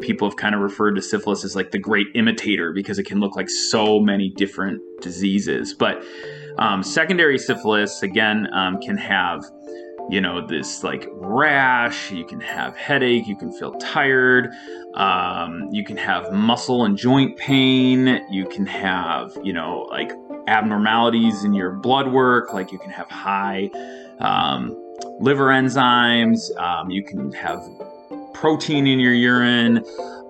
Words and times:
people 0.00 0.28
have 0.28 0.36
kind 0.36 0.54
of 0.54 0.60
referred 0.60 0.94
to 0.94 1.02
syphilis 1.02 1.44
as 1.44 1.54
like 1.54 1.70
the 1.70 1.78
great 1.78 2.06
imitator 2.14 2.72
because 2.72 2.98
it 2.98 3.04
can 3.04 3.20
look 3.20 3.36
like 3.36 3.48
so 3.48 4.00
many 4.00 4.30
different 4.30 4.80
diseases. 5.00 5.74
But 5.74 6.02
um, 6.58 6.82
secondary 6.82 7.38
syphilis, 7.38 8.02
again, 8.02 8.48
um, 8.52 8.80
can 8.80 8.96
have 8.96 9.44
you 10.10 10.20
know 10.20 10.46
this 10.46 10.84
like 10.84 11.08
rash 11.14 12.10
you 12.10 12.24
can 12.26 12.40
have 12.40 12.76
headache 12.76 13.26
you 13.26 13.36
can 13.36 13.50
feel 13.52 13.72
tired 13.74 14.50
um, 14.94 15.68
you 15.72 15.82
can 15.82 15.96
have 15.96 16.30
muscle 16.32 16.84
and 16.84 16.96
joint 16.96 17.36
pain 17.38 18.22
you 18.30 18.46
can 18.46 18.66
have 18.66 19.32
you 19.42 19.52
know 19.52 19.86
like 19.90 20.12
abnormalities 20.46 21.44
in 21.44 21.54
your 21.54 21.72
blood 21.72 22.12
work 22.12 22.52
like 22.52 22.70
you 22.70 22.78
can 22.78 22.90
have 22.90 23.10
high 23.10 23.70
um, 24.18 24.76
liver 25.20 25.48
enzymes 25.48 26.54
um, 26.58 26.90
you 26.90 27.02
can 27.02 27.32
have 27.32 27.66
protein 28.44 28.86
in 28.86 29.00
your 29.00 29.14
urine 29.14 29.82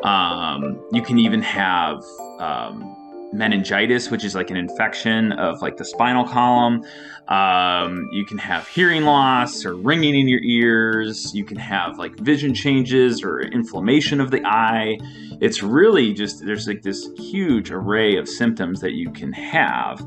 um, 0.04 0.80
you 0.92 1.02
can 1.02 1.18
even 1.18 1.42
have 1.42 2.00
um, 2.38 2.94
meningitis, 3.32 4.08
which 4.08 4.22
is 4.22 4.36
like 4.36 4.50
an 4.50 4.56
infection 4.56 5.32
of 5.32 5.60
like 5.60 5.78
the 5.78 5.84
spinal 5.84 6.24
column. 6.24 6.84
Um, 7.26 8.08
you 8.12 8.24
can 8.24 8.38
have 8.38 8.68
hearing 8.68 9.02
loss 9.02 9.64
or 9.64 9.74
ringing 9.74 10.14
in 10.14 10.28
your 10.28 10.38
ears. 10.44 11.34
You 11.34 11.44
can 11.44 11.56
have 11.56 11.98
like 11.98 12.16
vision 12.20 12.54
changes 12.54 13.20
or 13.20 13.40
inflammation 13.40 14.20
of 14.20 14.30
the 14.30 14.46
eye. 14.46 14.96
It's 15.40 15.64
really 15.64 16.14
just, 16.14 16.46
there's 16.46 16.68
like 16.68 16.82
this 16.82 17.08
huge 17.16 17.72
array 17.72 18.16
of 18.16 18.28
symptoms 18.28 18.80
that 18.80 18.92
you 18.92 19.10
can 19.10 19.32
have. 19.32 20.00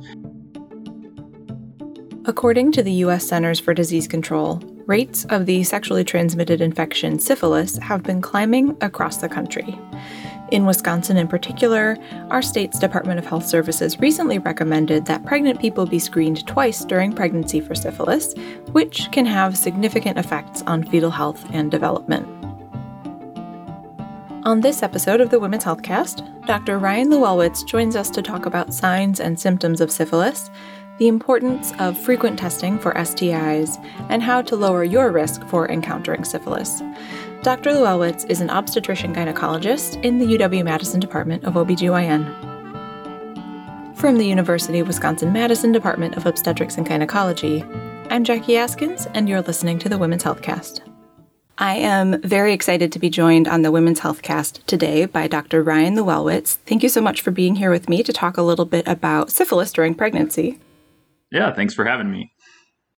According 2.23 2.71
to 2.71 2.83
the 2.83 2.93
U.S. 2.93 3.27
Centers 3.27 3.59
for 3.59 3.73
Disease 3.73 4.07
Control, 4.07 4.61
rates 4.87 5.25
of 5.25 5.45
the 5.45 5.63
sexually 5.63 6.03
transmitted 6.03 6.61
infection 6.61 7.19
syphilis 7.19 7.77
have 7.77 8.03
been 8.03 8.21
climbing 8.21 8.75
across 8.81 9.17
the 9.17 9.29
country. 9.29 9.77
In 10.51 10.65
Wisconsin, 10.65 11.17
in 11.17 11.27
particular, 11.27 11.97
our 12.29 12.41
state's 12.41 12.79
Department 12.79 13.19
of 13.19 13.25
Health 13.25 13.45
Services 13.45 13.99
recently 13.99 14.39
recommended 14.39 15.05
that 15.05 15.25
pregnant 15.25 15.59
people 15.59 15.85
be 15.85 15.99
screened 15.99 16.47
twice 16.47 16.85
during 16.85 17.11
pregnancy 17.11 17.59
for 17.59 17.75
syphilis, 17.75 18.33
which 18.71 19.11
can 19.11 19.25
have 19.25 19.57
significant 19.57 20.17
effects 20.17 20.63
on 20.65 20.85
fetal 20.85 21.11
health 21.11 21.45
and 21.51 21.69
development. 21.69 22.25
On 24.45 24.61
this 24.61 24.81
episode 24.81 25.19
of 25.19 25.29
the 25.29 25.39
Women's 25.39 25.65
Healthcast, 25.65 26.45
Dr. 26.45 26.79
Ryan 26.79 27.09
Lewalwitz 27.09 27.67
joins 27.67 27.97
us 27.97 28.09
to 28.11 28.21
talk 28.21 28.45
about 28.45 28.73
signs 28.73 29.19
and 29.19 29.37
symptoms 29.37 29.81
of 29.81 29.91
syphilis, 29.91 30.49
the 30.97 31.07
importance 31.07 31.73
of 31.79 31.97
frequent 31.97 32.39
testing 32.39 32.79
for 32.79 32.93
STIs, 32.93 33.83
and 34.09 34.23
how 34.23 34.41
to 34.41 34.55
lower 34.55 34.83
your 34.83 35.11
risk 35.11 35.45
for 35.47 35.69
encountering 35.69 36.23
syphilis. 36.23 36.81
Dr. 37.43 37.71
Lewalwitz 37.71 38.29
is 38.29 38.41
an 38.41 38.49
obstetrician 38.49 39.13
gynecologist 39.13 40.03
in 40.03 40.17
the 40.17 40.25
UW 40.25 40.63
Madison 40.63 40.99
Department 40.99 41.43
of 41.43 41.53
OBGYN. 41.53 42.55
From 43.95 44.17
the 44.17 44.27
University 44.27 44.79
of 44.79 44.87
Wisconsin 44.87 45.31
Madison 45.31 45.71
Department 45.71 46.17
of 46.17 46.25
Obstetrics 46.25 46.77
and 46.77 46.87
Gynecology, 46.87 47.63
I'm 48.09 48.23
Jackie 48.23 48.53
Askins, 48.53 49.09
and 49.13 49.27
you're 49.29 49.41
listening 49.41 49.79
to 49.79 49.89
the 49.89 49.97
Women's 49.97 50.23
Healthcast. 50.23 50.81
I 51.59 51.75
am 51.75 52.21
very 52.21 52.53
excited 52.53 52.91
to 52.91 52.99
be 52.99 53.09
joined 53.09 53.47
on 53.47 53.63
the 53.63 53.71
Women's 53.71 54.01
Healthcast 54.01 54.63
today 54.65 55.05
by 55.05 55.27
Dr. 55.27 55.63
Ryan 55.63 55.95
Lewalwitz. 55.95 56.57
Thank 56.67 56.83
you 56.83 56.89
so 56.89 57.01
much 57.01 57.21
for 57.21 57.31
being 57.31 57.55
here 57.55 57.71
with 57.71 57.89
me 57.89 58.03
to 58.03 58.13
talk 58.13 58.37
a 58.37 58.43
little 58.43 58.65
bit 58.65 58.87
about 58.87 59.31
syphilis 59.31 59.73
during 59.73 59.95
pregnancy. 59.95 60.59
Yeah, 61.31 61.53
thanks 61.53 61.73
for 61.73 61.85
having 61.85 62.11
me. 62.11 62.31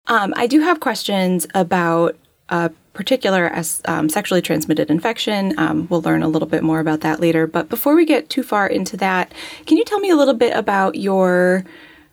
Um, 0.08 0.34
I 0.36 0.48
do 0.48 0.62
have 0.62 0.80
questions 0.80 1.48
about 1.54 2.16
a 2.50 2.70
particular 2.94 3.48
as 3.48 3.82
um, 3.86 4.10
sexually 4.10 4.42
transmitted 4.42 4.90
infection. 4.90 5.58
Um, 5.60 5.88
we'll 5.90 6.02
learn 6.02 6.24
a 6.24 6.28
little 6.28 6.48
bit 6.48 6.64
more 6.64 6.80
about 6.80 7.02
that 7.02 7.20
later. 7.20 7.46
But 7.46 7.70
before 7.70 7.96
we 7.96 8.06
get 8.06 8.30
too 8.30 8.44
far 8.44 8.68
into 8.68 8.98
that, 8.98 9.32
can 9.66 9.78
you 9.78 9.84
tell 9.84 10.00
me 10.00 10.10
a 10.10 10.16
little 10.16 10.34
bit 10.34 10.56
about 10.56 10.96
your 10.96 11.64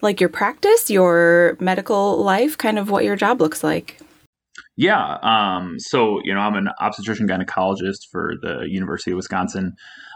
like 0.03 0.21
your 0.21 0.29
practice, 0.29 0.91
your 0.91 1.57
medical 1.61 2.23
life, 2.23 2.59
kind 2.59 2.79
of 2.79 2.91
what 2.91 3.05
your 3.05 3.17
job 3.17 3.41
looks 3.41 3.65
like? 3.65 3.99
Yeah. 4.77 5.19
Um, 5.23 5.77
so, 5.79 6.21
you 6.25 6.35
know, 6.35 6.41
I'm 6.41 6.57
an 6.57 6.69
obstetrician 6.81 7.29
gynecologist 7.29 8.09
for 8.11 8.35
the 8.43 8.67
University 8.69 9.13
of 9.13 9.17
Wisconsin. 9.17 9.73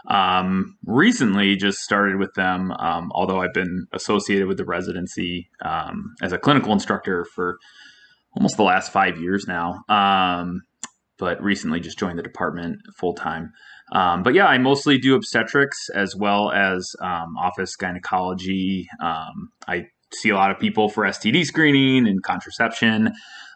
Um, 0.07 0.77
recently 0.85 1.55
just 1.55 1.79
started 1.79 2.17
with 2.17 2.33
them, 2.35 2.71
um, 2.71 3.11
although 3.13 3.41
I've 3.41 3.53
been 3.53 3.87
associated 3.93 4.47
with 4.47 4.57
the 4.57 4.65
residency 4.65 5.49
um, 5.63 6.13
as 6.21 6.31
a 6.31 6.37
clinical 6.37 6.73
instructor 6.73 7.25
for 7.25 7.57
almost 8.35 8.57
the 8.57 8.63
last 8.63 8.91
five 8.91 9.19
years 9.19 9.47
now. 9.47 9.83
Um, 9.89 10.61
but 11.17 11.41
recently 11.43 11.81
just 11.81 11.99
joined 11.99 12.17
the 12.17 12.23
department 12.23 12.77
full 12.97 13.13
time. 13.13 13.51
Um, 13.91 14.23
but 14.23 14.33
yeah, 14.33 14.45
I 14.45 14.57
mostly 14.57 14.97
do 14.97 15.15
obstetrics 15.15 15.89
as 15.93 16.15
well 16.15 16.51
as 16.51 16.95
um, 17.01 17.35
office 17.37 17.75
gynecology. 17.75 18.87
Um, 19.01 19.49
I 19.67 19.87
see 20.13 20.29
a 20.29 20.35
lot 20.35 20.51
of 20.51 20.59
people 20.59 20.89
for 20.89 21.03
STD 21.03 21.45
screening 21.45 22.07
and 22.07 22.23
contraception. 22.23 23.07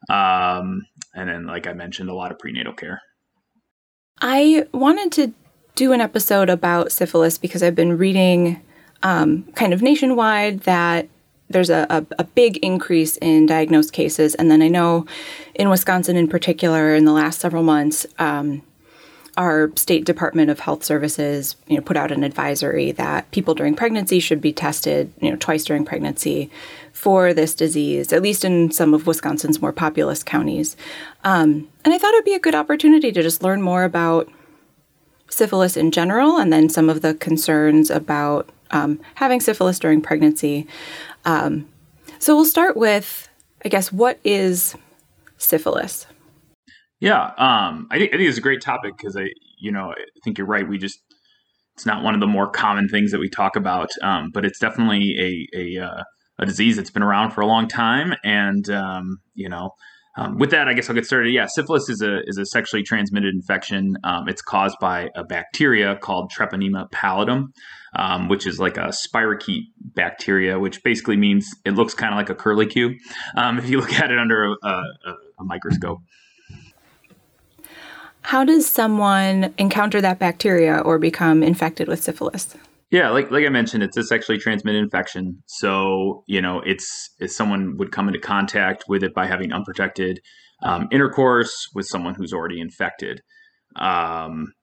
Um, 0.10 0.81
and 1.16 1.30
then, 1.30 1.46
like 1.46 1.68
I 1.68 1.74
mentioned, 1.74 2.10
a 2.10 2.16
lot 2.16 2.31
of 2.31 2.40
prenatal 2.40 2.74
care. 2.74 3.02
I 4.22 4.68
wanted 4.74 5.12
to 5.14 5.34
do 5.75 5.91
an 5.91 6.01
episode 6.01 6.50
about 6.50 6.91
syphilis 6.91 7.38
because 7.38 7.63
I've 7.63 7.75
been 7.75 7.97
reading 7.97 8.61
um, 9.01 9.44
kind 9.56 9.73
of 9.73 9.81
nationwide 9.81 10.61
that 10.61 11.09
there's 11.50 11.69
a, 11.69 11.85
a, 11.89 12.06
a, 12.19 12.23
big 12.23 12.57
increase 12.57 13.17
in 13.17 13.45
diagnosed 13.45 13.91
cases. 13.94 14.33
And 14.35 14.50
then 14.50 14.62
I 14.62 14.69
know 14.69 15.06
in 15.53 15.69
Wisconsin, 15.69 16.16
in 16.16 16.28
particular, 16.28 16.95
in 16.95 17.06
the 17.06 17.12
last 17.12 17.39
several 17.39 17.63
months, 17.63 18.06
um, 18.17 18.63
our 19.35 19.72
state 19.75 20.06
Department 20.06 20.50
of 20.50 20.59
Health 20.59 20.83
Services, 20.83 21.56
you 21.67 21.75
know, 21.75 21.81
put 21.81 21.97
out 21.97 22.12
an 22.12 22.23
advisory 22.23 22.91
that 22.94 23.29
people 23.31 23.56
during 23.56 23.75
pregnancy 23.75 24.19
should 24.19 24.41
be 24.41 24.53
tested, 24.53 25.12
you 25.19 25.29
know, 25.29 25.38
twice 25.38 25.63
during 25.63 25.85
pregnancy 25.85 26.51
for 26.91 27.33
this 27.33 27.56
disease, 27.56 28.13
at 28.13 28.22
least 28.22 28.45
in 28.45 28.72
some 28.72 28.94
of 28.94 29.07
Wisconsin's 29.07 29.62
more 29.62 29.73
populous 29.73 30.23
counties. 30.23 30.78
Um, 31.23 31.67
and 31.83 31.94
I 31.94 31.97
thought 31.97 32.13
it'd 32.13 32.25
be 32.25 32.35
a 32.35 32.39
good 32.39 32.56
opportunity 32.56 33.12
to 33.12 33.23
just 33.23 33.41
learn 33.41 33.62
more 33.62 33.83
about 33.83 34.29
syphilis 35.33 35.75
in 35.75 35.91
general, 35.91 36.38
and 36.38 36.51
then 36.51 36.69
some 36.69 36.89
of 36.89 37.01
the 37.01 37.13
concerns 37.16 37.89
about 37.89 38.49
um, 38.71 38.99
having 39.16 39.39
syphilis 39.39 39.79
during 39.79 40.01
pregnancy. 40.01 40.67
Um, 41.25 41.67
so 42.19 42.35
we'll 42.35 42.45
start 42.45 42.77
with, 42.77 43.29
I 43.66 43.69
guess, 43.69 43.91
what 43.91 44.19
is 44.23 44.75
syphilis? 45.38 46.05
Yeah, 46.99 47.31
um, 47.38 47.88
I, 47.91 47.97
think, 47.97 48.13
I 48.13 48.17
think 48.17 48.29
it's 48.29 48.38
a 48.38 48.41
great 48.41 48.61
topic 48.61 48.95
because 48.97 49.17
I, 49.17 49.27
you 49.59 49.71
know, 49.71 49.91
I 49.91 50.19
think 50.23 50.38
you're 50.38 50.47
right. 50.47 50.67
We 50.67 50.77
just 50.77 50.99
it's 51.75 51.85
not 51.85 52.03
one 52.03 52.13
of 52.13 52.19
the 52.19 52.27
more 52.27 52.50
common 52.50 52.88
things 52.88 53.11
that 53.11 53.19
we 53.19 53.29
talk 53.29 53.55
about, 53.55 53.89
um, 54.01 54.29
but 54.33 54.45
it's 54.45 54.59
definitely 54.59 55.47
a 55.53 55.57
a, 55.59 55.85
uh, 55.85 56.03
a, 56.39 56.45
disease 56.45 56.75
that's 56.75 56.91
been 56.91 57.03
around 57.03 57.31
for 57.31 57.41
a 57.41 57.47
long 57.47 57.67
time, 57.67 58.13
and 58.23 58.69
um, 58.69 59.17
you 59.33 59.50
know. 59.50 59.71
Um, 60.16 60.38
with 60.38 60.51
that, 60.51 60.68
I 60.68 60.74
guess 60.74 60.90
I'll 60.90 60.96
get 60.96 61.06
started. 61.06 61.34
Yeah, 61.34 61.47
syphilis 61.47 61.90
is 61.90 62.01
a 62.01 62.19
is 62.25 62.38
a 62.38 62.46
sexually 62.46 62.84
transmitted 62.84 63.34
infection. 63.34 63.97
Um, 64.03 64.28
it's 64.28 64.41
caused 64.44 64.78
by 64.79 65.09
a 65.16 65.24
bacteria 65.24 65.96
called 65.96 66.31
Treponema 66.31 66.91
pallidum, 66.91 67.47
um, 67.96 68.29
which 68.29 68.46
is 68.46 68.59
like 68.59 68.78
a 68.78 68.91
spirochete 68.91 69.69
bacteria, 69.79 70.59
which 70.59 70.84
basically 70.84 71.18
means 71.18 71.50
it 71.66 71.72
looks 71.72 71.96
kind 71.96 72.13
of 72.13 72.18
like 72.18 72.29
a 72.29 72.35
curlicue 72.35 72.96
um, 73.35 73.57
if 73.57 73.68
you 73.68 73.79
look 73.79 73.94
at 73.94 74.12
it 74.12 74.19
under 74.19 74.46
a, 74.46 74.56
a, 74.63 74.84
a 75.40 75.44
microscope. 75.44 76.00
How 78.22 78.45
does 78.45 78.68
someone 78.68 79.53
encounter 79.57 80.00
that 80.00 80.18
bacteria 80.19 80.78
or 80.78 80.97
become 80.97 81.44
infected 81.44 81.88
with 81.88 82.01
syphilis? 82.01 82.56
Yeah, 82.94 83.09
like 83.09 83.31
like 83.31 83.44
I 83.44 83.50
mentioned, 83.50 83.81
it's 83.81 83.98
a 83.98 84.04
sexually 84.04 84.38
transmitted 84.38 84.78
infection. 84.78 85.42
So 85.48 86.24
you 86.28 86.40
know, 86.40 86.62
it's, 86.64 87.09
if 87.18 87.31
someone 87.31 87.76
would 87.78 87.92
come 87.92 88.08
into 88.08 88.20
contact 88.20 88.84
with 88.88 89.02
it 89.02 89.16
by 89.16 89.26
having 89.26 89.52
unprotected 89.52 90.20
um, 90.62 90.88
intercourse 90.92 91.70
with 91.74 91.88
someone 91.88 92.14
who's 92.14 92.34
already 92.34 92.62
infected. 92.62 93.22
Um, 93.75 94.54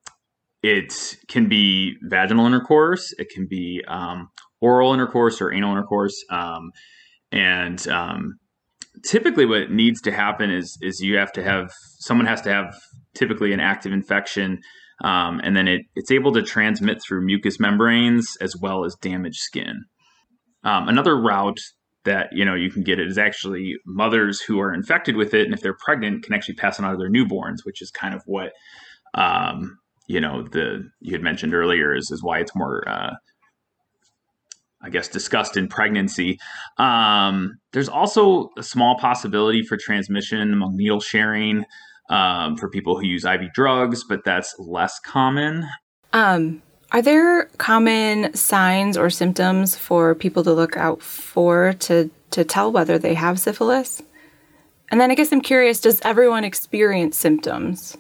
it 0.63 1.17
can 1.27 1.49
be 1.49 1.97
vaginal 2.09 2.47
intercourse. 2.47 3.13
It 3.19 3.31
can 3.31 3.49
be 3.51 3.83
um, 3.89 4.29
oral 4.61 4.95
intercourse 4.95 5.41
or 5.41 5.53
anal 5.53 5.73
intercourse. 5.73 6.15
Um, 6.31 6.71
and 7.33 7.85
um, 7.89 8.39
typically, 9.05 9.45
what 9.45 9.73
needs 9.73 10.01
to 10.03 10.13
happen 10.13 10.53
is 10.53 10.79
is 10.81 11.01
you 11.01 11.17
have 11.17 11.33
to 11.33 11.43
have 11.43 11.73
someone 11.99 12.29
has 12.29 12.43
to 12.43 12.53
have 12.53 12.79
typically 13.13 13.53
an 13.53 13.59
active 13.59 13.93
infection, 13.93 14.61
um, 15.03 15.41
and 15.43 15.57
then 15.57 15.69
it, 15.69 15.83
it's 15.95 16.11
able 16.11 16.33
to 16.33 16.43
transmit 16.43 17.03
through 17.03 17.25
mucous 17.25 17.59
membranes 17.59 18.37
as 18.41 18.57
well 18.57 18.85
as 18.85 18.95
damaged 18.97 19.41
skin. 19.41 19.85
Um, 20.63 20.89
another 20.89 21.19
route 21.19 21.61
that 22.05 22.29
you 22.33 22.45
know 22.45 22.55
you 22.55 22.71
can 22.71 22.83
get 22.83 22.99
it 22.99 23.09
is 23.09 23.19
actually 23.19 23.75
mothers 23.87 24.41
who 24.41 24.61
are 24.61 24.73
infected 24.73 25.17
with 25.17 25.35
it, 25.35 25.45
and 25.45 25.55
if 25.55 25.61
they're 25.61 25.77
pregnant, 25.85 26.25
can 26.25 26.35
actually 26.35 26.55
pass 26.55 26.79
it 26.79 26.85
on 26.85 26.93
to 26.93 26.99
their 26.99 27.11
newborns, 27.11 27.59
which 27.65 27.83
is 27.83 27.91
kind 27.91 28.15
of 28.15 28.23
what 28.27 28.53
um, 29.15 29.79
you 30.07 30.21
know 30.21 30.43
the 30.43 30.89
you 31.01 31.13
had 31.13 31.23
mentioned 31.23 31.55
earlier 31.55 31.95
is 31.95 32.11
is 32.11 32.23
why 32.23 32.39
it's 32.39 32.55
more 32.55 32.87
uh, 32.89 33.15
I 34.83 34.91
guess 34.91 35.09
discussed 35.09 35.57
in 35.57 35.69
pregnancy. 35.69 36.39
Um, 36.79 37.59
there's 37.73 37.89
also 37.89 38.51
a 38.57 38.63
small 38.63 38.99
possibility 38.99 39.63
for 39.63 39.77
transmission 39.77 40.53
among 40.53 40.77
needle 40.77 41.01
sharing 41.01 41.65
um, 42.11 42.57
for 42.57 42.69
people 42.69 42.99
who 42.99 43.07
use 43.07 43.25
IV 43.25 43.53
drugs, 43.55 44.05
but 44.05 44.25
that's 44.25 44.55
less 44.59 44.99
common. 45.01 45.67
Um, 46.13 46.61
are 46.93 47.01
there 47.01 47.45
common 47.59 48.35
signs 48.35 48.97
or 48.97 49.11
symptoms 49.11 49.77
for 49.77 50.15
people 50.15 50.43
to 50.45 50.53
look 50.53 50.77
out 50.77 51.03
for 51.03 51.75
to 51.75 52.11
to 52.33 52.45
tell 52.45 52.71
whether 52.71 52.99
they 52.99 53.15
have 53.15 53.41
syphilis? 53.41 54.03
And 54.91 55.01
then 55.01 55.11
I 55.11 55.15
guess 55.15 55.33
I'm 55.33 55.41
curious, 55.41 55.81
does 55.81 56.01
everyone 56.03 56.45
experience 56.45 57.17
symptoms? 57.17 57.97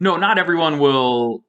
No, 0.00 0.16
not 0.16 0.38
everyone 0.38 0.78
will 0.78 1.40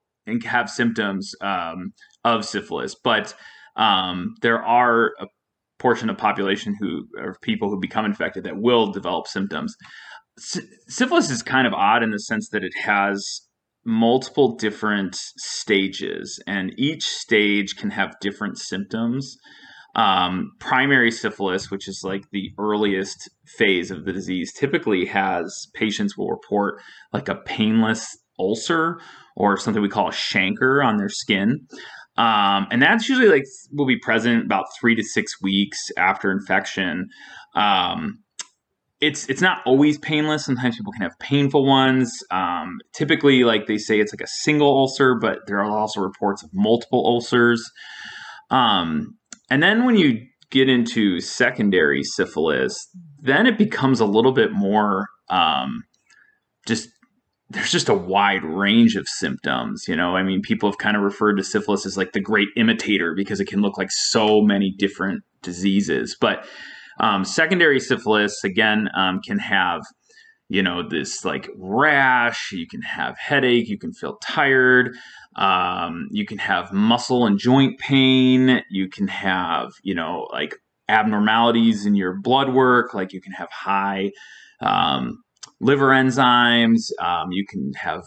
have 0.43 0.69
symptoms 0.69 1.33
um, 1.41 1.93
of 2.23 2.43
syphilis, 2.43 2.95
but 3.03 3.35
um, 3.75 4.35
there 4.41 4.63
are 4.63 5.11
a 5.19 5.27
portion 5.77 6.09
of 6.09 6.17
population 6.17 6.75
who 6.79 7.07
or 7.17 7.37
people 7.41 7.69
who 7.69 7.79
become 7.79 8.05
infected 8.05 8.43
that 8.43 8.57
will 8.57 8.91
develop 8.91 9.27
symptoms. 9.27 9.75
Syphilis 10.87 11.29
is 11.29 11.43
kind 11.43 11.67
of 11.67 11.73
odd 11.73 12.03
in 12.03 12.11
the 12.11 12.19
sense 12.19 12.49
that 12.49 12.63
it 12.63 12.73
has 12.83 13.41
multiple 13.85 14.55
different 14.55 15.15
stages, 15.15 16.41
and 16.47 16.73
each 16.77 17.03
stage 17.03 17.75
can 17.75 17.91
have 17.91 18.19
different 18.21 18.57
symptoms. 18.57 19.37
Um, 19.95 20.51
primary 20.59 21.11
syphilis, 21.11 21.71
which 21.71 21.87
is 21.87 22.01
like 22.03 22.23
the 22.31 22.51
earliest 22.59 23.29
phase 23.57 23.89
of 23.89 24.05
the 24.05 24.13
disease, 24.13 24.53
typically 24.53 25.05
has 25.05 25.67
patients 25.73 26.15
will 26.15 26.29
report 26.29 26.81
like 27.11 27.27
a 27.27 27.35
painless 27.35 28.07
ulcer 28.37 28.99
or 29.35 29.57
something 29.57 29.81
we 29.81 29.89
call 29.89 30.09
a 30.09 30.11
chancre 30.11 30.85
on 30.85 30.97
their 30.97 31.09
skin. 31.09 31.67
Um, 32.17 32.67
and 32.69 32.81
that's 32.81 33.09
usually 33.09 33.29
like 33.29 33.45
will 33.71 33.87
be 33.87 33.97
present 33.97 34.45
about 34.45 34.65
three 34.79 34.95
to 34.95 35.03
six 35.03 35.41
weeks 35.41 35.79
after 35.97 36.31
infection. 36.31 37.07
Um, 37.55 38.19
it's 39.01 39.27
it's 39.29 39.41
not 39.41 39.59
always 39.65 39.97
painless. 39.97 40.45
Sometimes 40.45 40.77
people 40.77 40.91
can 40.91 41.03
have 41.03 41.17
painful 41.19 41.65
ones. 41.65 42.11
Um, 42.31 42.79
typically, 42.93 43.43
like 43.43 43.67
they 43.67 43.77
say, 43.77 43.99
it's 43.99 44.13
like 44.13 44.21
a 44.21 44.27
single 44.27 44.67
ulcer, 44.67 45.15
but 45.15 45.39
there 45.47 45.59
are 45.59 45.71
also 45.71 46.01
reports 46.01 46.43
of 46.43 46.49
multiple 46.53 47.05
ulcers. 47.05 47.63
Um, 48.49 49.17
and 49.49 49.63
then 49.63 49.85
when 49.85 49.95
you 49.95 50.25
get 50.51 50.67
into 50.67 51.19
secondary 51.21 52.03
syphilis, 52.03 52.87
then 53.21 53.47
it 53.47 53.57
becomes 53.57 53.99
a 53.99 54.05
little 54.05 54.33
bit 54.33 54.51
more 54.51 55.07
um, 55.29 55.83
just 56.67 56.89
there's 57.51 57.71
just 57.71 57.89
a 57.89 57.95
wide 57.95 58.43
range 58.43 58.95
of 58.95 59.07
symptoms. 59.07 59.85
You 59.87 59.95
know, 59.95 60.15
I 60.15 60.23
mean, 60.23 60.41
people 60.41 60.69
have 60.69 60.77
kind 60.77 60.95
of 60.95 61.03
referred 61.03 61.37
to 61.37 61.43
syphilis 61.43 61.85
as 61.85 61.97
like 61.97 62.11
the 62.11 62.21
great 62.21 62.49
imitator 62.55 63.13
because 63.15 63.39
it 63.39 63.47
can 63.47 63.61
look 63.61 63.77
like 63.77 63.91
so 63.91 64.41
many 64.41 64.73
different 64.77 65.23
diseases. 65.41 66.15
But 66.19 66.45
um, 66.99 67.23
secondary 67.25 67.79
syphilis, 67.79 68.43
again, 68.43 68.89
um, 68.95 69.21
can 69.21 69.39
have, 69.39 69.81
you 70.49 70.63
know, 70.63 70.87
this 70.87 71.23
like 71.25 71.49
rash, 71.57 72.51
you 72.51 72.67
can 72.67 72.81
have 72.81 73.17
headache, 73.17 73.69
you 73.69 73.77
can 73.77 73.93
feel 73.93 74.17
tired, 74.17 74.95
um, 75.35 76.07
you 76.11 76.25
can 76.25 76.37
have 76.37 76.71
muscle 76.73 77.25
and 77.25 77.39
joint 77.39 77.79
pain, 77.79 78.63
you 78.69 78.89
can 78.89 79.07
have, 79.07 79.71
you 79.83 79.95
know, 79.95 80.27
like 80.31 80.55
abnormalities 80.87 81.85
in 81.85 81.95
your 81.95 82.13
blood 82.13 82.53
work, 82.53 82.93
like 82.93 83.13
you 83.13 83.21
can 83.21 83.33
have 83.33 83.49
high. 83.51 84.11
Um, 84.61 85.23
liver 85.59 85.89
enzymes. 85.89 86.91
Um, 87.01 87.31
you 87.31 87.45
can 87.45 87.73
have 87.73 88.03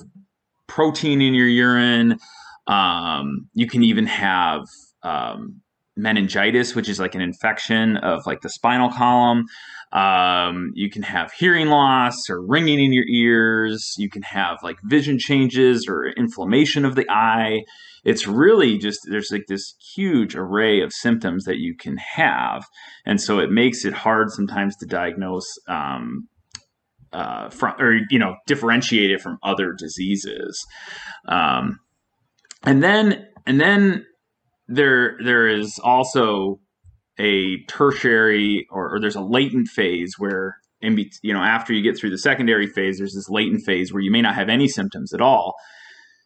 protein 0.67 1.21
in 1.21 1.35
your 1.35 1.47
urine. 1.47 2.19
Um, 2.67 3.49
you 3.55 3.67
can 3.67 3.83
even 3.83 4.06
have 4.06 4.65
um, 5.03 5.61
meningitis, 5.97 6.75
which 6.75 6.89
is 6.89 6.99
like 6.99 7.15
an 7.15 7.21
infection 7.21 7.97
of 7.99 8.27
like 8.27 8.41
the 8.41 8.49
spinal 8.49 8.91
column. 8.91 9.44
Um, 9.93 10.71
you 10.75 10.91
can 10.91 11.03
have 11.03 11.33
hearing 11.33 11.69
loss 11.69 12.31
or 12.31 12.44
ringing 12.47 12.81
in 12.81 12.93
your 12.93 13.05
ears. 13.06 13.94
You 13.99 14.09
can 14.09 14.23
have 14.23 14.59
like 14.62 14.79
vision 14.85 15.19
changes 15.19 15.87
or 15.87 16.06
inflammation 16.06 16.85
of 16.85 16.94
the 16.94 17.09
eye. 17.11 17.61
It's 18.05 18.27
really 18.27 18.79
just 18.79 19.00
there's 19.11 19.31
like 19.31 19.47
this 19.49 19.75
huge 19.94 20.35
array 20.35 20.81
of 20.81 20.93
symptoms 20.93 21.44
that 21.44 21.59
you 21.59 21.77
can 21.77 21.99
have, 21.99 22.65
and 23.05 23.21
so 23.21 23.39
it 23.39 23.50
makes 23.50 23.85
it 23.85 23.93
hard 23.93 24.31
sometimes 24.31 24.77
to 24.79 24.87
diagnose 24.87 25.47
um, 25.69 26.27
uh, 27.12 27.50
from 27.50 27.75
or 27.79 27.99
you 28.11 28.19
know 28.19 28.37
differentiate 28.47 29.11
it 29.11 29.21
from 29.21 29.39
other 29.43 29.75
diseases 29.79 30.65
um, 31.29 31.79
and 32.65 32.83
then 32.83 33.27
and 33.47 33.61
then 33.61 34.06
there 34.69 35.17
there 35.25 35.49
is 35.49 35.79
also 35.82 36.61
a 37.19 37.62
tertiary 37.64 38.67
or, 38.70 38.94
or 38.94 39.00
there's 39.00 39.17
a 39.17 39.20
latent 39.20 39.69
phase 39.69 40.14
where 40.19 40.56
in 40.81 40.97
be, 40.97 41.12
you 41.23 41.32
know 41.32 41.41
after 41.41 41.73
you 41.73 41.82
get 41.82 41.99
through 41.99 42.11
the 42.11 42.19
secondary 42.19 42.67
phase 42.67 42.99
there's 42.99 43.14
this 43.14 43.29
latent 43.29 43.62
phase 43.64 43.93
where 43.93 44.03
you 44.03 44.11
may 44.11 44.23
not 44.23 44.35
have 44.35 44.49
any 44.49 44.69
symptoms 44.69 45.12
at 45.12 45.20
all. 45.20 45.55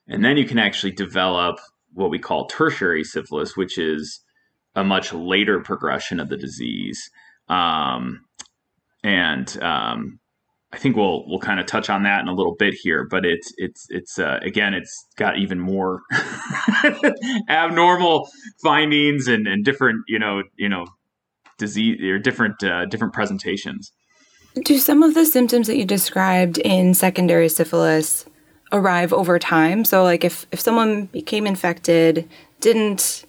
And 0.09 0.25
then 0.25 0.37
you 0.37 0.47
can 0.47 0.59
actually 0.59 0.93
develop 0.93 1.59
what 1.93 2.11
we 2.11 2.19
call 2.19 2.47
tertiary 2.47 3.05
syphilis 3.05 3.57
which 3.57 3.79
is 3.79 4.21
a 4.75 4.85
much 4.85 5.13
later 5.13 5.61
progression 5.61 6.21
of 6.21 6.29
the 6.29 6.37
disease. 6.37 7.11
Um, 7.49 8.21
and 9.03 9.63
um, 9.63 10.21
I 10.77 10.79
think 10.79 10.95
we'll 10.95 11.27
we'll 11.27 11.39
kind 11.39 11.59
of 11.59 11.65
touch 11.65 11.89
on 11.89 12.03
that 12.03 12.21
in 12.21 12.29
a 12.29 12.35
little 12.35 12.55
bit 12.55 12.75
here, 12.75 13.07
but 13.11 13.25
it's 13.25 13.51
it's 13.57 13.87
it's 13.89 14.19
uh, 14.19 14.39
again 14.43 14.75
it's 14.75 15.07
got 15.17 15.39
even 15.39 15.59
more 15.59 16.03
abnormal 17.49 18.29
findings 18.63 19.27
and, 19.27 19.49
and 19.49 19.65
different 19.65 20.03
you 20.07 20.19
know 20.19 20.43
you 20.57 20.69
know 20.69 20.85
disease 21.57 21.99
or 22.03 22.19
different 22.19 22.63
uh, 22.63 22.85
different 22.85 23.15
presentations. 23.15 23.91
Do 24.65 24.77
some 24.77 25.03
of 25.03 25.15
the 25.15 25.25
symptoms 25.25 25.67
that 25.67 25.79
you 25.79 25.87
described 25.87 26.59
in 26.59 26.93
secondary 26.93 27.49
syphilis 27.49 28.27
arrive 28.71 29.15
over 29.15 29.39
time? 29.39 29.83
So, 29.83 30.03
like 30.03 30.25
if 30.25 30.47
if 30.53 30.61
someone 30.61 31.07
became 31.07 31.47
infected, 31.47 32.29
didn't 32.61 33.25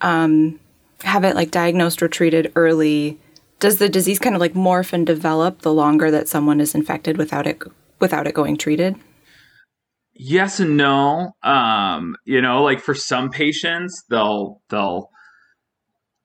um, 0.00 0.58
have 1.04 1.22
it 1.22 1.36
like 1.36 1.52
diagnosed 1.52 2.02
or 2.02 2.08
treated 2.08 2.50
early 2.56 3.20
does 3.60 3.78
the 3.78 3.88
disease 3.88 4.18
kind 4.18 4.34
of 4.34 4.40
like 4.40 4.54
morph 4.54 4.92
and 4.92 5.06
develop 5.06 5.62
the 5.62 5.72
longer 5.72 6.10
that 6.10 6.28
someone 6.28 6.60
is 6.60 6.74
infected 6.74 7.16
without 7.16 7.46
it 7.46 7.62
without 8.00 8.26
it 8.26 8.34
going 8.34 8.56
treated? 8.56 8.96
Yes 10.14 10.58
and 10.60 10.76
no. 10.76 11.32
Um, 11.42 12.16
you 12.24 12.40
know, 12.40 12.62
like 12.62 12.80
for 12.80 12.94
some 12.94 13.30
patients, 13.30 14.04
they'll 14.10 14.60
they'll 14.68 15.10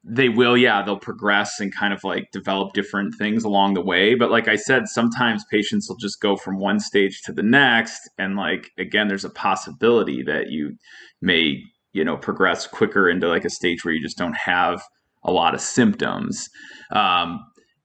they 0.03 0.27
will, 0.27 0.57
yeah, 0.57 0.83
they'll 0.83 0.99
progress 0.99 1.59
and 1.59 1.73
kind 1.73 1.93
of 1.93 2.03
like 2.03 2.29
develop 2.31 2.73
different 2.73 3.15
things 3.17 3.45
along 3.45 3.73
the 3.73 3.81
way. 3.81 4.15
But 4.15 4.31
like 4.31 4.49
I 4.49 4.57
said, 4.57 4.87
sometimes 4.87 5.45
patients 5.49 5.87
will 5.87 5.95
just 5.95 6.19
go 6.19 6.35
from 6.35 6.59
one 6.59 6.79
stage 6.79 7.21
to 7.23 7.31
the 7.31 7.43
next. 7.43 8.09
And 8.17 8.35
like, 8.35 8.71
again, 8.77 9.07
there's 9.07 9.23
a 9.23 9.29
possibility 9.29 10.21
that 10.23 10.49
you 10.49 10.75
may, 11.21 11.61
you 11.93 12.03
know, 12.03 12.17
progress 12.17 12.67
quicker 12.67 13.09
into 13.09 13.29
like 13.29 13.45
a 13.45 13.49
stage 13.49 13.85
where 13.85 13.93
you 13.93 14.01
just 14.01 14.17
don't 14.17 14.35
have 14.35 14.81
a 15.25 15.31
lot 15.31 15.53
of 15.53 15.61
symptoms. 15.61 16.49
Um, 16.91 17.39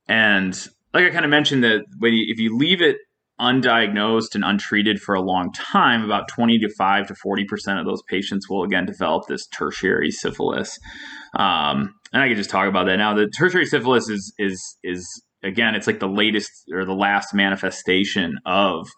and 0.09 0.55
like 0.95 1.05
I 1.05 1.11
kind 1.11 1.25
of 1.25 1.31
mentioned 1.31 1.65
that 1.65 1.83
when 1.99 2.15
you, 2.15 2.25
if 2.29 2.39
you 2.39 2.57
leave 2.57 2.81
it 2.83 2.97
undiagnosed 3.41 4.35
and 4.35 4.45
untreated 4.45 5.01
for 5.01 5.15
a 5.15 5.21
long 5.21 5.53
time, 5.53 6.05
about 6.05 6.29
20 6.29 6.59
to 6.59 6.69
5 6.77 7.07
to 7.07 7.15
40% 7.15 7.79
of 7.79 7.87
those 7.87 8.03
patients 8.09 8.49
will 8.49 8.65
again 8.65 8.85
develop 8.85 9.27
this 9.29 9.47
tertiary 9.47 10.11
syphilis. 10.11 10.79
Um, 11.35 11.95
and 12.13 12.23
I 12.23 12.29
can 12.29 12.37
just 12.37 12.51
talk 12.51 12.69
about 12.69 12.87
that 12.87 12.97
now. 12.97 13.15
The 13.15 13.29
tertiary 13.29 13.67
syphilis 13.67 14.09
is 14.09 14.33
is 14.39 14.79
is 14.83 15.07
again, 15.43 15.75
it's 15.75 15.87
like 15.87 16.01
the 16.01 16.09
latest 16.09 16.51
or 16.73 16.85
the 16.85 16.95
last 16.95 17.35
manifestation 17.35 18.37
of 18.45 18.89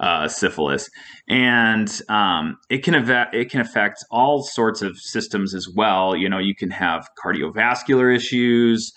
uh, 0.00 0.28
syphilis, 0.28 0.88
and 1.28 2.00
um, 2.08 2.56
it 2.70 2.84
can 2.84 2.94
it 3.32 3.50
can 3.50 3.60
affect 3.60 4.04
all 4.10 4.42
sorts 4.42 4.82
of 4.82 4.96
systems 4.98 5.54
as 5.54 5.68
well. 5.68 6.16
You 6.16 6.28
know, 6.28 6.38
you 6.38 6.54
can 6.54 6.70
have 6.70 7.08
cardiovascular 7.22 8.14
issues, 8.14 8.92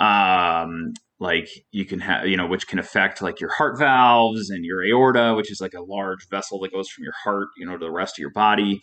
um, 0.00 0.92
like 1.20 1.48
you 1.70 1.84
can 1.84 2.00
have 2.00 2.26
you 2.26 2.36
know, 2.36 2.46
which 2.46 2.66
can 2.66 2.78
affect 2.78 3.22
like 3.22 3.40
your 3.40 3.50
heart 3.50 3.78
valves 3.78 4.50
and 4.50 4.64
your 4.64 4.84
aorta, 4.84 5.34
which 5.36 5.52
is 5.52 5.60
like 5.60 5.74
a 5.74 5.82
large 5.82 6.28
vessel 6.28 6.58
that 6.60 6.72
goes 6.72 6.88
from 6.88 7.04
your 7.04 7.14
heart, 7.22 7.48
you 7.56 7.66
know, 7.66 7.72
to 7.76 7.84
the 7.84 7.90
rest 7.90 8.14
of 8.14 8.18
your 8.18 8.32
body. 8.32 8.80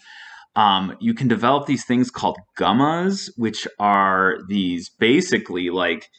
Um, 0.55 0.97
you 0.99 1.13
can 1.13 1.27
develop 1.27 1.67
these 1.67 1.85
things 1.85 2.09
called 2.09 2.37
gummas, 2.57 3.29
which 3.37 3.67
are 3.77 4.37
these 4.47 4.89
basically 4.89 5.69
like 5.69 6.09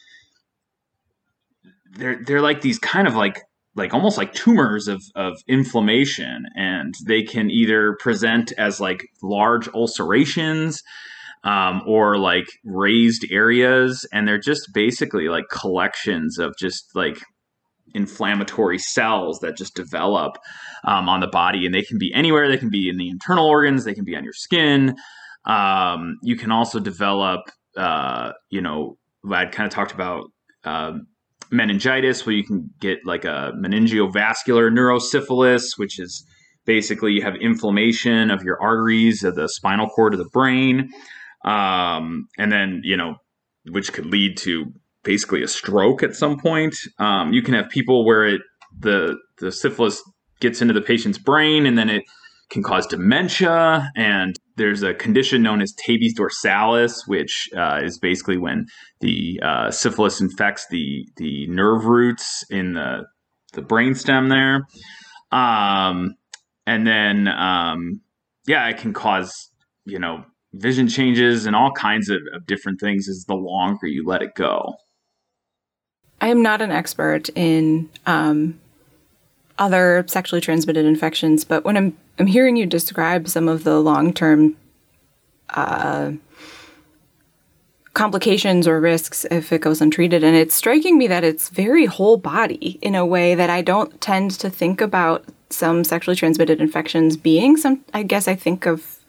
they're 1.91 2.23
they're 2.23 2.41
like 2.41 2.61
these 2.61 2.79
kind 2.79 3.07
of 3.07 3.15
like 3.15 3.41
like 3.75 3.93
almost 3.93 4.17
like 4.17 4.33
tumors 4.33 4.87
of, 4.87 5.01
of 5.15 5.37
inflammation 5.47 6.45
and 6.55 6.93
they 7.07 7.23
can 7.23 7.49
either 7.49 7.95
present 7.99 8.51
as 8.57 8.79
like 8.79 9.05
large 9.23 9.67
ulcerations 9.69 10.81
um, 11.43 11.81
or 11.87 12.17
like 12.17 12.47
raised 12.65 13.25
areas 13.31 14.05
and 14.11 14.27
they're 14.27 14.39
just 14.39 14.69
basically 14.73 15.29
like 15.29 15.45
collections 15.51 16.37
of 16.37 16.53
just 16.59 16.83
like 16.95 17.19
inflammatory 17.95 18.77
cells 18.77 19.39
that 19.39 19.55
just 19.55 19.75
develop 19.75 20.37
um, 20.85 21.07
on 21.07 21.21
the 21.21 21.27
body 21.27 21.65
and 21.65 21.73
they 21.73 21.81
can 21.81 21.97
be 21.97 22.11
anywhere. 22.13 22.47
They 22.47 22.57
can 22.57 22.69
be 22.69 22.89
in 22.89 22.97
the 22.97 23.09
internal 23.09 23.47
organs. 23.47 23.85
They 23.85 23.95
can 23.95 24.03
be 24.03 24.15
on 24.15 24.23
your 24.23 24.33
skin. 24.33 24.95
Um, 25.45 26.17
you 26.21 26.35
can 26.35 26.51
also 26.51 26.79
develop 26.79 27.41
uh, 27.77 28.31
you 28.49 28.61
know 28.61 28.97
i'd 29.31 29.51
kind 29.51 29.67
of 29.67 29.73
talked 29.73 29.91
about 29.91 30.25
um, 30.63 31.07
meningitis, 31.51 32.25
where 32.25 32.35
you 32.35 32.43
can 32.43 32.69
get 32.79 32.99
like 33.05 33.25
a 33.25 33.51
meningovascular 33.55 34.71
neurosyphilis, 34.71 35.77
which 35.77 35.99
is 35.99 36.25
basically 36.65 37.13
you 37.13 37.21
have 37.21 37.35
inflammation 37.35 38.31
of 38.31 38.43
your 38.43 38.61
arteries 38.61 39.23
of 39.23 39.35
the 39.35 39.47
spinal 39.47 39.87
cord 39.87 40.13
of 40.13 40.19
the 40.19 40.29
brain, 40.31 40.89
um, 41.45 42.27
and 42.37 42.51
then 42.51 42.81
you 42.83 42.97
know, 42.97 43.15
which 43.71 43.93
could 43.93 44.05
lead 44.05 44.37
to 44.37 44.65
basically 45.03 45.41
a 45.43 45.47
stroke 45.47 46.03
at 46.03 46.15
some 46.15 46.39
point. 46.39 46.75
Um, 46.99 47.33
you 47.33 47.41
can 47.41 47.53
have 47.53 47.69
people 47.69 48.05
where 48.05 48.25
it 48.25 48.41
the 48.77 49.17
the 49.39 49.51
syphilis 49.51 50.01
gets 50.39 50.61
into 50.61 50.73
the 50.73 50.81
patient's 50.81 51.17
brain 51.17 51.65
and 51.65 51.77
then 51.77 51.89
it 51.89 52.03
can 52.49 52.63
cause 52.63 52.87
dementia. 52.87 53.91
And 53.95 54.35
there's 54.55 54.83
a 54.83 54.93
condition 54.93 55.41
known 55.41 55.61
as 55.61 55.73
tabes 55.73 56.13
dorsalis, 56.13 57.07
which 57.07 57.49
uh, 57.55 57.81
is 57.83 57.97
basically 57.97 58.37
when 58.37 58.65
the 59.01 59.39
uh, 59.43 59.71
syphilis 59.71 60.19
infects 60.21 60.67
the 60.69 61.05
the 61.17 61.47
nerve 61.47 61.85
roots 61.85 62.43
in 62.49 62.73
the 62.73 63.05
the 63.53 63.61
brainstem 63.61 64.29
there. 64.29 64.67
Um, 65.31 66.15
and 66.65 66.85
then, 66.85 67.27
um, 67.27 68.01
yeah, 68.47 68.67
it 68.67 68.77
can 68.77 68.93
cause 68.93 69.49
you 69.85 69.99
know 69.99 70.25
vision 70.53 70.87
changes 70.87 71.45
and 71.45 71.55
all 71.55 71.71
kinds 71.71 72.09
of, 72.09 72.19
of 72.33 72.45
different 72.45 72.79
things 72.79 73.07
as 73.07 73.25
the 73.27 73.35
longer 73.35 73.87
you 73.87 74.05
let 74.05 74.21
it 74.21 74.33
go. 74.35 74.75
I 76.21 76.27
am 76.27 76.41
not 76.41 76.61
an 76.61 76.71
expert 76.71 77.29
in 77.29 77.89
um, 78.05 78.59
other 79.57 80.03
sexually 80.07 80.41
transmitted 80.41 80.85
infections, 80.85 81.43
but 81.45 81.63
when 81.63 81.77
I'm 81.77 81.97
I'm 82.19 82.27
hearing 82.27 82.57
you 82.57 82.65
describe 82.65 83.29
some 83.29 83.47
of 83.47 83.63
the 83.63 83.79
long 83.79 84.13
term 84.13 84.57
uh, 85.49 86.11
complications 87.93 88.67
or 88.67 88.79
risks 88.79 89.25
if 89.31 89.51
it 89.53 89.61
goes 89.61 89.81
untreated, 89.81 90.23
and 90.23 90.35
it's 90.35 90.53
striking 90.53 90.97
me 90.97 91.07
that 91.07 91.23
it's 91.23 91.49
very 91.49 91.85
whole 91.85 92.17
body 92.17 92.77
in 92.81 92.93
a 92.93 93.05
way 93.05 93.35
that 93.35 93.49
I 93.49 93.61
don't 93.61 93.99
tend 94.01 94.31
to 94.31 94.49
think 94.49 94.81
about 94.81 95.25
some 95.49 95.83
sexually 95.83 96.15
transmitted 96.15 96.59
infections 96.59 97.15
being. 97.15 97.55
Some 97.55 97.83
I 97.93 98.03
guess 98.03 98.27
I 98.27 98.35
think 98.35 98.65
of 98.65 98.99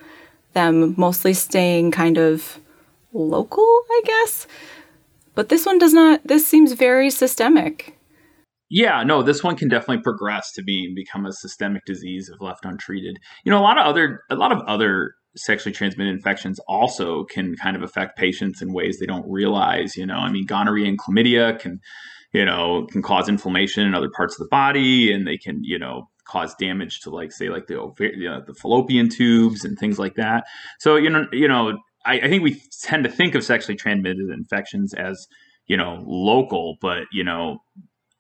them 0.53 0.95
mostly 0.97 1.35
staying 1.35 1.91
kind 1.91 2.17
of 2.17 2.61
local, 3.13 3.65
I 3.91 4.03
guess. 4.05 4.47
But 5.35 5.49
this 5.49 5.67
one 5.67 5.79
does 5.79 5.93
not. 5.93 6.21
This 6.25 6.47
seems 6.47 6.73
very 6.73 7.11
systemic. 7.11 7.97
Yeah, 8.71 9.03
no, 9.03 9.23
this 9.23 9.43
one 9.43 9.57
can 9.57 9.69
definitely 9.69 10.03
progress 10.03 10.53
to 10.53 10.63
being 10.63 10.95
become 10.95 11.27
a 11.27 11.33
systemic 11.33 11.85
disease 11.85 12.31
if 12.33 12.41
left 12.41 12.65
untreated. 12.65 13.19
You 13.45 13.51
know, 13.51 13.59
a 13.59 13.63
lot 13.63 13.79
of 13.79 13.87
other 13.87 14.23
a 14.31 14.37
lot 14.37 14.53
of 14.53 14.61
other 14.67 15.15
sexually 15.37 15.73
transmitted 15.73 16.11
infections 16.11 16.61
also 16.69 17.25
can 17.25 17.57
kind 17.57 17.77
of 17.77 17.83
affect 17.83 18.17
patients 18.17 18.63
in 18.63 18.73
ways 18.73 18.99
they 18.99 19.07
don't 19.07 19.29
realize. 19.29 19.97
You 19.97 20.07
know, 20.07 20.15
I 20.15 20.31
mean, 20.31 20.47
gonorrhea 20.47 20.87
and 20.87 20.99
chlamydia 20.99 21.59
can, 21.59 21.81
you 22.33 22.45
know, 22.45 22.87
can 22.91 23.03
cause 23.03 23.29
inflammation 23.29 23.87
in 23.87 23.95
other 23.95 24.11
parts 24.17 24.35
of 24.35 24.45
the 24.45 24.51
body, 24.51 25.13
and 25.13 25.27
they 25.27 25.37
can, 25.37 25.65
you 25.65 25.79
know, 25.79 26.09
cause 26.25 26.55
damage 26.55 27.01
to 27.01 27.11
like 27.11 27.33
say 27.33 27.49
like 27.49 27.67
the 27.67 27.93
you 27.99 28.31
know, 28.31 28.41
the 28.47 28.55
fallopian 28.55 29.09
tubes 29.09 29.65
and 29.65 29.79
things 29.79 29.99
like 29.99 30.15
that. 30.15 30.45
So 30.79 30.95
you 30.95 31.11
know, 31.11 31.27
you 31.33 31.49
know, 31.49 31.77
I, 32.07 32.21
I 32.21 32.29
think 32.29 32.45
we 32.45 32.63
tend 32.83 33.03
to 33.03 33.11
think 33.11 33.35
of 33.35 33.43
sexually 33.43 33.77
transmitted 33.77 34.31
infections 34.31 34.95
as 34.95 35.27
you 35.67 35.77
know 35.77 36.05
local, 36.07 36.77
but 36.81 37.05
you 37.13 37.25
know 37.25 37.59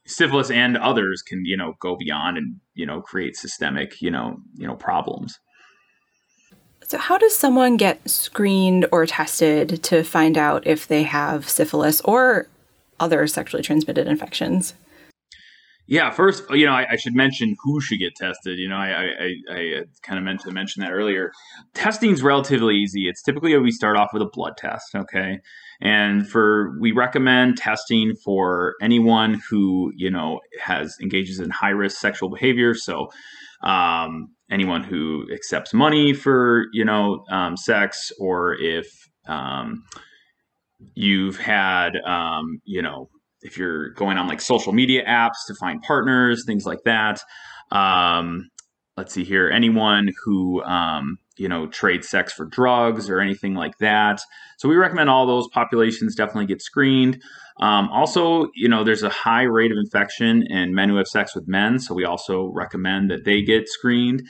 syphilis 0.06 0.50
and 0.50 0.76
others 0.76 1.22
can 1.22 1.44
you 1.44 1.56
know 1.56 1.74
go 1.80 1.96
beyond 1.96 2.38
and 2.38 2.56
you 2.74 2.86
know 2.86 3.00
create 3.00 3.36
systemic 3.36 4.00
you 4.00 4.10
know 4.10 4.36
you 4.56 4.66
know 4.66 4.74
problems. 4.74 5.38
So 6.86 6.98
how 6.98 7.18
does 7.18 7.36
someone 7.36 7.76
get 7.76 8.08
screened 8.10 8.86
or 8.90 9.06
tested 9.06 9.82
to 9.84 10.02
find 10.02 10.36
out 10.36 10.66
if 10.66 10.88
they 10.88 11.04
have 11.04 11.48
syphilis 11.48 12.00
or 12.00 12.48
other 12.98 13.26
sexually 13.26 13.62
transmitted 13.62 14.08
infections 14.08 14.74
yeah 15.90 16.10
first 16.10 16.48
you 16.50 16.64
know 16.64 16.72
i, 16.72 16.86
I 16.92 16.96
should 16.96 17.14
mention 17.14 17.54
who 17.62 17.80
should 17.80 17.98
get 17.98 18.14
tested 18.16 18.58
you 18.58 18.68
know 18.68 18.76
i 18.76 18.90
i, 18.90 19.34
I 19.54 19.82
kind 20.02 20.18
of 20.18 20.24
meant 20.24 20.40
to 20.40 20.50
mention 20.50 20.82
that 20.82 20.92
earlier. 20.92 21.32
Testing 21.74 22.10
is 22.10 22.22
relatively 22.22 22.76
easy. 22.76 23.08
It's 23.08 23.22
typically 23.22 23.56
we 23.58 23.70
start 23.70 23.96
off 23.96 24.10
with 24.12 24.22
a 24.22 24.30
blood 24.32 24.56
test 24.56 24.94
okay? 24.94 25.38
And 25.80 26.28
for 26.28 26.76
we 26.80 26.92
recommend 26.92 27.56
testing 27.56 28.14
for 28.24 28.74
anyone 28.82 29.40
who 29.48 29.92
you 29.96 30.10
know 30.10 30.40
has 30.62 30.96
engages 31.00 31.40
in 31.40 31.50
high 31.50 31.70
risk 31.70 32.00
sexual 32.00 32.28
behavior. 32.28 32.74
So 32.74 33.08
um, 33.62 34.28
anyone 34.50 34.84
who 34.84 35.26
accepts 35.32 35.72
money 35.74 36.12
for 36.12 36.66
you 36.72 36.84
know 36.84 37.24
um, 37.30 37.56
sex, 37.56 38.12
or 38.18 38.54
if 38.54 38.86
um, 39.26 39.84
you've 40.94 41.38
had 41.38 41.96
um, 42.06 42.60
you 42.64 42.82
know 42.82 43.08
if 43.42 43.56
you're 43.56 43.90
going 43.90 44.18
on 44.18 44.28
like 44.28 44.40
social 44.40 44.72
media 44.72 45.04
apps 45.06 45.46
to 45.46 45.54
find 45.54 45.82
partners, 45.82 46.44
things 46.46 46.66
like 46.66 46.82
that. 46.84 47.20
Um, 47.70 48.50
let's 48.96 49.14
see 49.14 49.24
here, 49.24 49.48
anyone 49.48 50.10
who 50.24 50.62
um, 50.62 51.18
you 51.36 51.48
know 51.48 51.66
trade 51.66 52.04
sex 52.04 52.32
for 52.32 52.44
drugs 52.44 53.08
or 53.08 53.20
anything 53.20 53.54
like 53.54 53.78
that. 53.78 54.20
So 54.58 54.68
we 54.68 54.76
recommend 54.76 55.08
all 55.08 55.26
those 55.26 55.48
populations 55.48 56.14
definitely 56.14 56.46
get 56.46 56.60
screened. 56.60 57.22
Um, 57.60 57.88
also, 57.90 58.48
you 58.54 58.68
know, 58.68 58.84
there's 58.84 59.02
a 59.02 59.10
high 59.10 59.42
rate 59.42 59.70
of 59.70 59.78
infection 59.78 60.42
in 60.48 60.74
men 60.74 60.88
who 60.88 60.96
have 60.96 61.06
sex 61.06 61.34
with 61.34 61.46
men, 61.46 61.78
so 61.78 61.94
we 61.94 62.04
also 62.04 62.50
recommend 62.54 63.10
that 63.10 63.24
they 63.24 63.42
get 63.42 63.68
screened. 63.68 64.22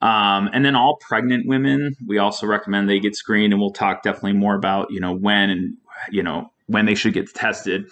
Um, 0.00 0.50
and 0.52 0.64
then 0.64 0.74
all 0.74 0.98
pregnant 1.00 1.46
women, 1.46 1.94
we 2.06 2.18
also 2.18 2.46
recommend 2.46 2.88
they 2.88 3.00
get 3.00 3.14
screened, 3.14 3.52
and 3.52 3.60
we'll 3.60 3.70
talk 3.70 4.02
definitely 4.02 4.34
more 4.34 4.54
about 4.54 4.88
you 4.90 5.00
know 5.00 5.14
when 5.14 5.50
and 5.50 5.76
you 6.10 6.22
know 6.22 6.52
when 6.66 6.86
they 6.86 6.94
should 6.94 7.12
get 7.12 7.32
tested. 7.34 7.88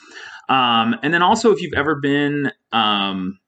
Um, 0.51 0.97
and 1.03 1.15
then 1.15 1.23
also, 1.23 1.53
if 1.53 1.63
you've 1.63 1.75
ever 1.75 1.95
been 2.01 2.53
um, 2.73 3.39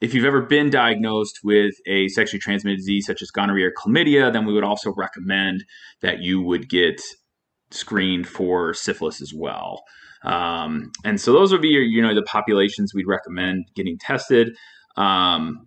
if 0.00 0.14
you've 0.14 0.24
ever 0.24 0.40
been 0.40 0.70
diagnosed 0.70 1.40
with 1.44 1.74
a 1.86 2.08
sexually 2.08 2.40
transmitted 2.40 2.76
disease 2.76 3.06
such 3.06 3.20
as 3.20 3.30
gonorrhea 3.30 3.66
or 3.66 3.72
chlamydia, 3.72 4.32
then 4.32 4.46
we 4.46 4.52
would 4.52 4.64
also 4.64 4.92
recommend 4.96 5.64
that 6.00 6.20
you 6.20 6.40
would 6.40 6.68
get 6.68 7.00
screened 7.70 8.26
for 8.26 8.72
syphilis 8.72 9.20
as 9.20 9.32
well. 9.34 9.82
Um, 10.24 10.90
and 11.04 11.20
so 11.20 11.32
those 11.32 11.52
would 11.52 11.62
be 11.62 11.68
your, 11.68 11.82
you 11.82 12.02
know, 12.02 12.14
the 12.14 12.22
populations 12.22 12.94
we'd 12.94 13.06
recommend 13.06 13.66
getting 13.74 13.98
tested. 13.98 14.56
Um, 14.96 15.66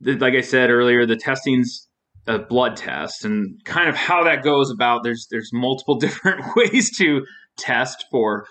like 0.00 0.34
I 0.34 0.40
said 0.40 0.70
earlier, 0.70 1.04
the 1.04 1.16
testing's 1.16 1.88
a 2.28 2.38
blood 2.38 2.76
test, 2.76 3.24
and 3.24 3.60
kind 3.64 3.88
of 3.88 3.94
how 3.94 4.24
that 4.24 4.42
goes 4.42 4.70
about. 4.70 5.02
There's 5.04 5.26
there's 5.30 5.50
multiple 5.52 5.94
different 5.98 6.44
ways 6.56 6.96
to 6.98 7.24
test 7.56 8.06
for 8.10 8.46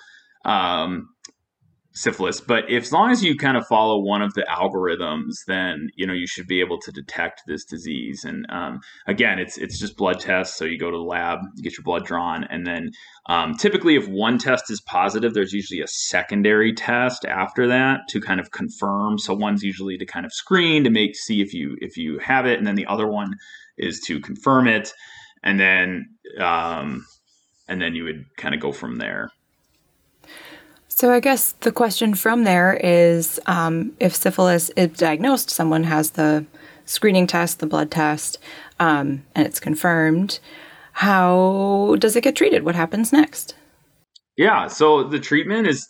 um, 0.45 1.09
syphilis. 1.95 2.41
But 2.41 2.69
if, 2.69 2.83
as 2.83 2.91
long 2.91 3.09
as 3.11 3.23
you 3.23 3.37
kind 3.37 3.55
of 3.55 3.65
follow 3.67 3.99
one 3.99 4.21
of 4.21 4.33
the 4.33 4.45
algorithms 4.49 5.33
then 5.47 5.89
you 5.95 6.05
know 6.05 6.13
you 6.13 6.27
should 6.27 6.45
be 6.45 6.59
able 6.59 6.77
to 6.79 6.91
detect 6.91 7.41
this 7.47 7.63
disease. 7.63 8.23
And 8.25 8.45
um, 8.49 8.81
again 9.07 9.39
it's 9.39 9.57
it's 9.57 9.79
just 9.79 9.95
blood 9.95 10.19
tests. 10.19 10.57
So 10.57 10.65
you 10.65 10.77
go 10.77 10.91
to 10.91 10.97
the 10.97 11.03
lab 11.03 11.39
you 11.55 11.63
get 11.63 11.77
your 11.77 11.83
blood 11.83 12.05
drawn 12.05 12.43
and 12.43 12.67
then 12.67 12.91
um, 13.27 13.55
typically 13.55 13.95
if 13.95 14.07
one 14.07 14.37
test 14.37 14.69
is 14.69 14.81
positive 14.81 15.33
there's 15.33 15.53
usually 15.53 15.81
a 15.81 15.87
secondary 15.87 16.73
test 16.73 17.25
after 17.25 17.67
that 17.67 18.01
to 18.09 18.21
kind 18.21 18.39
of 18.39 18.51
confirm. 18.51 19.17
So 19.17 19.33
one's 19.33 19.63
usually 19.63 19.97
to 19.97 20.05
kind 20.05 20.25
of 20.25 20.33
screen 20.33 20.83
to 20.83 20.89
make 20.89 21.15
see 21.15 21.41
if 21.41 21.53
you 21.53 21.77
if 21.79 21.97
you 21.97 22.19
have 22.19 22.45
it 22.45 22.57
and 22.57 22.67
then 22.67 22.75
the 22.75 22.87
other 22.87 23.07
one 23.07 23.35
is 23.77 24.01
to 24.07 24.19
confirm 24.19 24.67
it. 24.67 24.91
And 25.43 25.59
then 25.59 26.05
um, 26.39 27.05
and 27.69 27.81
then 27.81 27.95
you 27.95 28.03
would 28.03 28.25
kind 28.35 28.53
of 28.53 28.59
go 28.59 28.73
from 28.73 28.97
there 28.97 29.29
so 30.87 31.11
I 31.11 31.19
guess 31.19 31.53
the 31.61 31.71
question 31.71 32.13
from 32.13 32.43
there 32.43 32.73
is 32.75 33.39
um, 33.47 33.91
if 33.99 34.15
syphilis 34.15 34.69
is 34.71 34.91
diagnosed, 34.91 35.49
someone 35.49 35.83
has 35.83 36.11
the 36.11 36.45
screening 36.85 37.27
test, 37.27 37.59
the 37.59 37.65
blood 37.65 37.91
test, 37.91 38.37
um, 38.79 39.23
and 39.35 39.45
it's 39.45 39.59
confirmed. 39.59 40.39
How 40.93 41.97
does 41.99 42.15
it 42.15 42.21
get 42.21 42.35
treated? 42.35 42.63
What 42.63 42.75
happens 42.75 43.11
next? 43.11 43.55
Yeah, 44.37 44.67
so 44.67 45.03
the 45.03 45.19
treatment 45.19 45.67
is 45.67 45.89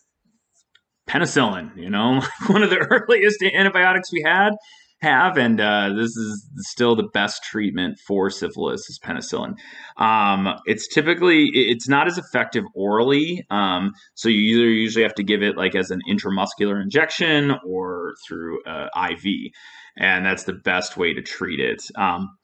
penicillin, 1.07 1.75
you 1.75 1.89
know, 1.89 2.21
one 2.47 2.63
of 2.63 2.69
the 2.69 2.77
earliest 2.89 3.43
antibiotics 3.43 4.11
we 4.11 4.23
had 4.25 4.53
have, 5.01 5.37
and 5.37 5.59
uh, 5.59 5.93
this 5.93 6.15
is 6.15 6.49
still 6.57 6.95
the 6.95 7.09
best 7.13 7.43
treatment 7.43 7.99
for 8.07 8.29
syphilis 8.29 8.89
is 8.89 8.99
penicillin. 9.03 9.55
Um, 9.97 10.55
it's 10.65 10.87
typically 10.87 11.49
it's 11.53 11.87
not 11.87 12.07
as 12.07 12.17
effective 12.17 12.63
orally, 12.73 13.45
um, 13.49 13.91
so 14.13 14.29
you 14.29 14.55
either 14.55 14.69
usually 14.69 15.03
have 15.03 15.15
to 15.15 15.23
give 15.23 15.43
it 15.43 15.57
like 15.57 15.75
as 15.75 15.91
an 15.91 16.01
intramuscular 16.09 16.81
injection 16.81 17.53
or 17.65 18.13
through 18.27 18.63
uh, 18.63 18.87
IV, 19.11 19.51
and 19.97 20.25
that's 20.25 20.43
the 20.43 20.53
best 20.53 20.97
way 20.97 21.13
to 21.13 21.21
treat 21.21 21.59
it. 21.59 21.83
Um, 21.95 22.37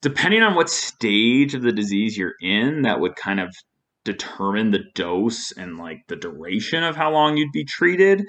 depending 0.00 0.42
on 0.42 0.54
what 0.54 0.70
stage 0.70 1.54
of 1.54 1.62
the 1.62 1.72
disease 1.72 2.16
you're 2.16 2.34
in, 2.40 2.82
that 2.82 3.00
would 3.00 3.16
kind 3.16 3.38
of 3.38 3.54
determine 4.04 4.70
the 4.70 4.84
dose 4.94 5.52
and 5.52 5.78
like 5.78 6.06
the 6.08 6.16
duration 6.16 6.82
of 6.82 6.96
how 6.96 7.12
long 7.12 7.36
you'd 7.36 7.52
be 7.52 7.64
treated. 7.64 8.24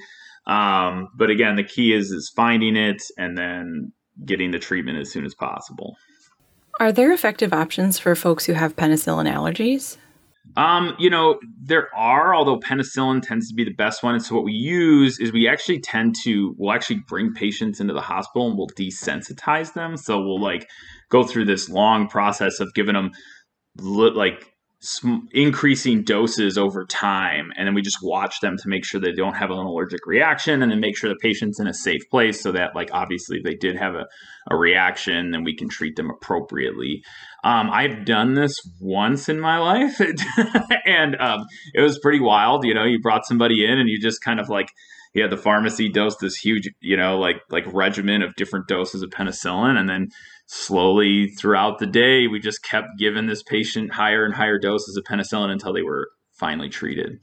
Um, 0.48 1.10
but 1.16 1.30
again, 1.30 1.56
the 1.56 1.64
key 1.64 1.94
is 1.94 2.12
is 2.12 2.32
finding 2.36 2.76
it 2.76 3.02
and 3.18 3.38
then 3.38 3.92
getting 4.26 4.52
the 4.52 4.60
treatment 4.60 4.98
as 4.98 5.12
soon 5.12 5.26
as 5.26 5.34
possible. 5.34 5.96
Are 6.80 6.92
there 6.92 7.12
effective 7.12 7.54
options 7.54 8.00
for 8.00 8.16
folks 8.16 8.46
who 8.46 8.54
have 8.54 8.76
penicillin 8.76 9.32
allergies? 9.32 9.98
Um, 10.58 10.96
you 11.00 11.10
know, 11.10 11.40
there 11.62 11.94
are, 11.96 12.36
although 12.36 12.60
penicillin 12.60 13.22
tends 13.22 13.48
to 13.50 13.54
be 13.54 13.64
the 13.64 13.74
best 13.74 14.04
one. 14.04 14.16
And 14.16 14.24
so 14.24 14.36
what 14.36 14.44
we 14.44 14.54
use 14.54 15.20
is 15.20 15.32
we 15.32 15.48
actually 15.48 15.80
tend 15.80 16.16
to, 16.24 16.56
we'll 16.58 16.74
actually 16.74 17.02
bring 17.08 17.34
patients 17.34 17.80
into 17.80 17.94
the 17.94 18.02
hospital 18.02 18.48
and 18.48 18.58
we'll 18.58 18.68
desensitize 18.70 19.74
them. 19.74 19.96
So 19.96 20.20
we'll 20.20 20.42
like 20.42 20.68
go 21.10 21.24
through 21.24 21.46
this 21.46 21.70
long 21.70 22.08
process 22.08 22.60
of 22.60 22.74
giving 22.74 22.96
them 22.96 23.12
like 23.78 24.51
increasing 25.32 26.02
doses 26.02 26.58
over 26.58 26.86
time 26.86 27.52
and 27.56 27.68
then 27.68 27.76
we 27.76 27.84
just 27.84 28.00
watch 28.02 28.40
them 28.40 28.58
to 28.58 28.68
make 28.68 28.84
sure 28.84 29.00
they 29.00 29.12
don't 29.12 29.36
have 29.36 29.52
an 29.52 29.58
allergic 29.58 30.08
reaction 30.08 30.64
and 30.64 30.72
then 30.72 30.80
make 30.80 30.98
sure 30.98 31.08
the 31.08 31.16
patient's 31.22 31.60
in 31.60 31.68
a 31.68 31.74
safe 31.74 32.02
place 32.10 32.42
so 32.42 32.52
that 32.52 32.76
like 32.76 32.90
obviously 32.92 33.38
if 33.38 33.44
they 33.44 33.54
did 33.54 33.76
have 33.76 33.94
a, 33.94 34.08
a 34.50 34.58
reaction 34.58 35.30
then 35.30 35.44
we 35.44 35.56
can 35.56 35.70
treat 35.70 35.96
them 35.96 36.10
appropriately. 36.10 37.04
Um, 37.44 37.70
i've 37.72 38.06
done 38.06 38.34
this 38.34 38.56
once 38.80 39.30
in 39.30 39.40
my 39.40 39.60
life 39.60 40.02
and 40.86 41.16
um, 41.20 41.46
it 41.76 41.82
was 41.82 42.00
pretty 42.00 42.20
wild 42.20 42.66
you 42.66 42.74
know 42.74 42.84
you 42.84 43.00
brought 43.00 43.28
somebody 43.28 43.64
in 43.64 43.78
and 43.78 43.88
you 43.88 44.00
just 44.00 44.24
kind 44.24 44.40
of 44.40 44.50
like 44.50 44.72
yeah 45.14 45.28
the 45.28 45.38
pharmacy 45.38 45.90
dosed 45.90 46.20
this 46.22 46.36
huge 46.36 46.70
you 46.80 46.98
know 46.98 47.18
like 47.18 47.38
like 47.50 47.64
regimen 47.74 48.22
of 48.22 48.36
different 48.36 48.68
doses 48.68 49.02
of 49.02 49.10
penicillin 49.10 49.78
and 49.78 49.90
then 49.90 50.10
slowly 50.52 51.30
throughout 51.30 51.80
the 51.80 51.88
day, 51.88 52.28
we 52.28 52.38
just 52.38 52.62
kept 52.62 52.98
giving 52.98 53.26
this 53.26 53.42
patient 53.42 53.94
higher 53.94 54.26
and 54.26 54.34
higher 54.34 54.60
doses 54.60 54.98
of 54.98 55.06
penicillin 55.06 55.50
until 55.50 55.72
they 55.72 55.82
were 55.82 56.10
finally 56.34 56.68
treated. 56.68 57.20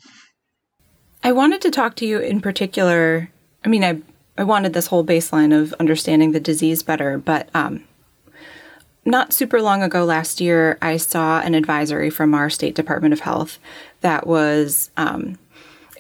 I 1.23 1.33
wanted 1.33 1.61
to 1.61 1.71
talk 1.71 1.95
to 1.97 2.07
you 2.07 2.19
in 2.21 2.41
particular. 2.41 3.31
I 3.65 3.69
mean, 3.69 3.85
I, 3.85 4.01
I 4.39 4.45
wanted 4.45 4.73
this 4.73 4.87
whole 4.87 5.05
baseline 5.05 5.55
of 5.55 5.75
understanding 5.75 6.33
the 6.33 6.41
disease 6.41 6.83
better, 6.83 7.19
but 7.19 7.51
um, 7.53 7.85
not 9.05 9.35
super 9.35 9.61
long 9.61 9.83
ago 9.83 10.07
last 10.07 10.41
year, 10.41 10.79
I 10.81 10.97
saw 10.97 11.41
an 11.41 11.55
advisory 11.55 12.09
from 12.09 12.35
our 12.35 12.49
state 12.49 12.75
Department 12.75 13.13
of 13.13 13.21
Health 13.21 13.59
that 14.01 14.27
was 14.27 14.91
um, 14.97 15.39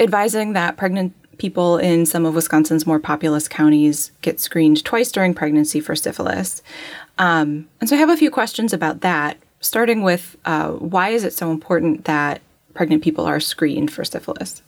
advising 0.00 0.54
that 0.54 0.78
pregnant 0.78 1.14
people 1.38 1.78
in 1.78 2.04
some 2.04 2.26
of 2.26 2.34
Wisconsin's 2.34 2.86
more 2.86 2.98
populous 2.98 3.48
counties 3.48 4.12
get 4.22 4.40
screened 4.40 4.84
twice 4.84 5.10
during 5.10 5.34
pregnancy 5.34 5.80
for 5.80 5.94
syphilis. 5.94 6.62
Um, 7.18 7.68
and 7.80 7.88
so 7.88 7.96
I 7.96 7.98
have 7.98 8.10
a 8.10 8.16
few 8.16 8.30
questions 8.30 8.72
about 8.72 9.00
that, 9.00 9.38
starting 9.60 10.02
with 10.02 10.36
uh, 10.44 10.70
why 10.72 11.10
is 11.10 11.24
it 11.24 11.32
so 11.32 11.50
important 11.50 12.04
that 12.04 12.40
pregnant 12.74 13.02
people 13.02 13.24
are 13.24 13.40
screened 13.40 13.90
for 13.90 14.04
syphilis? 14.04 14.62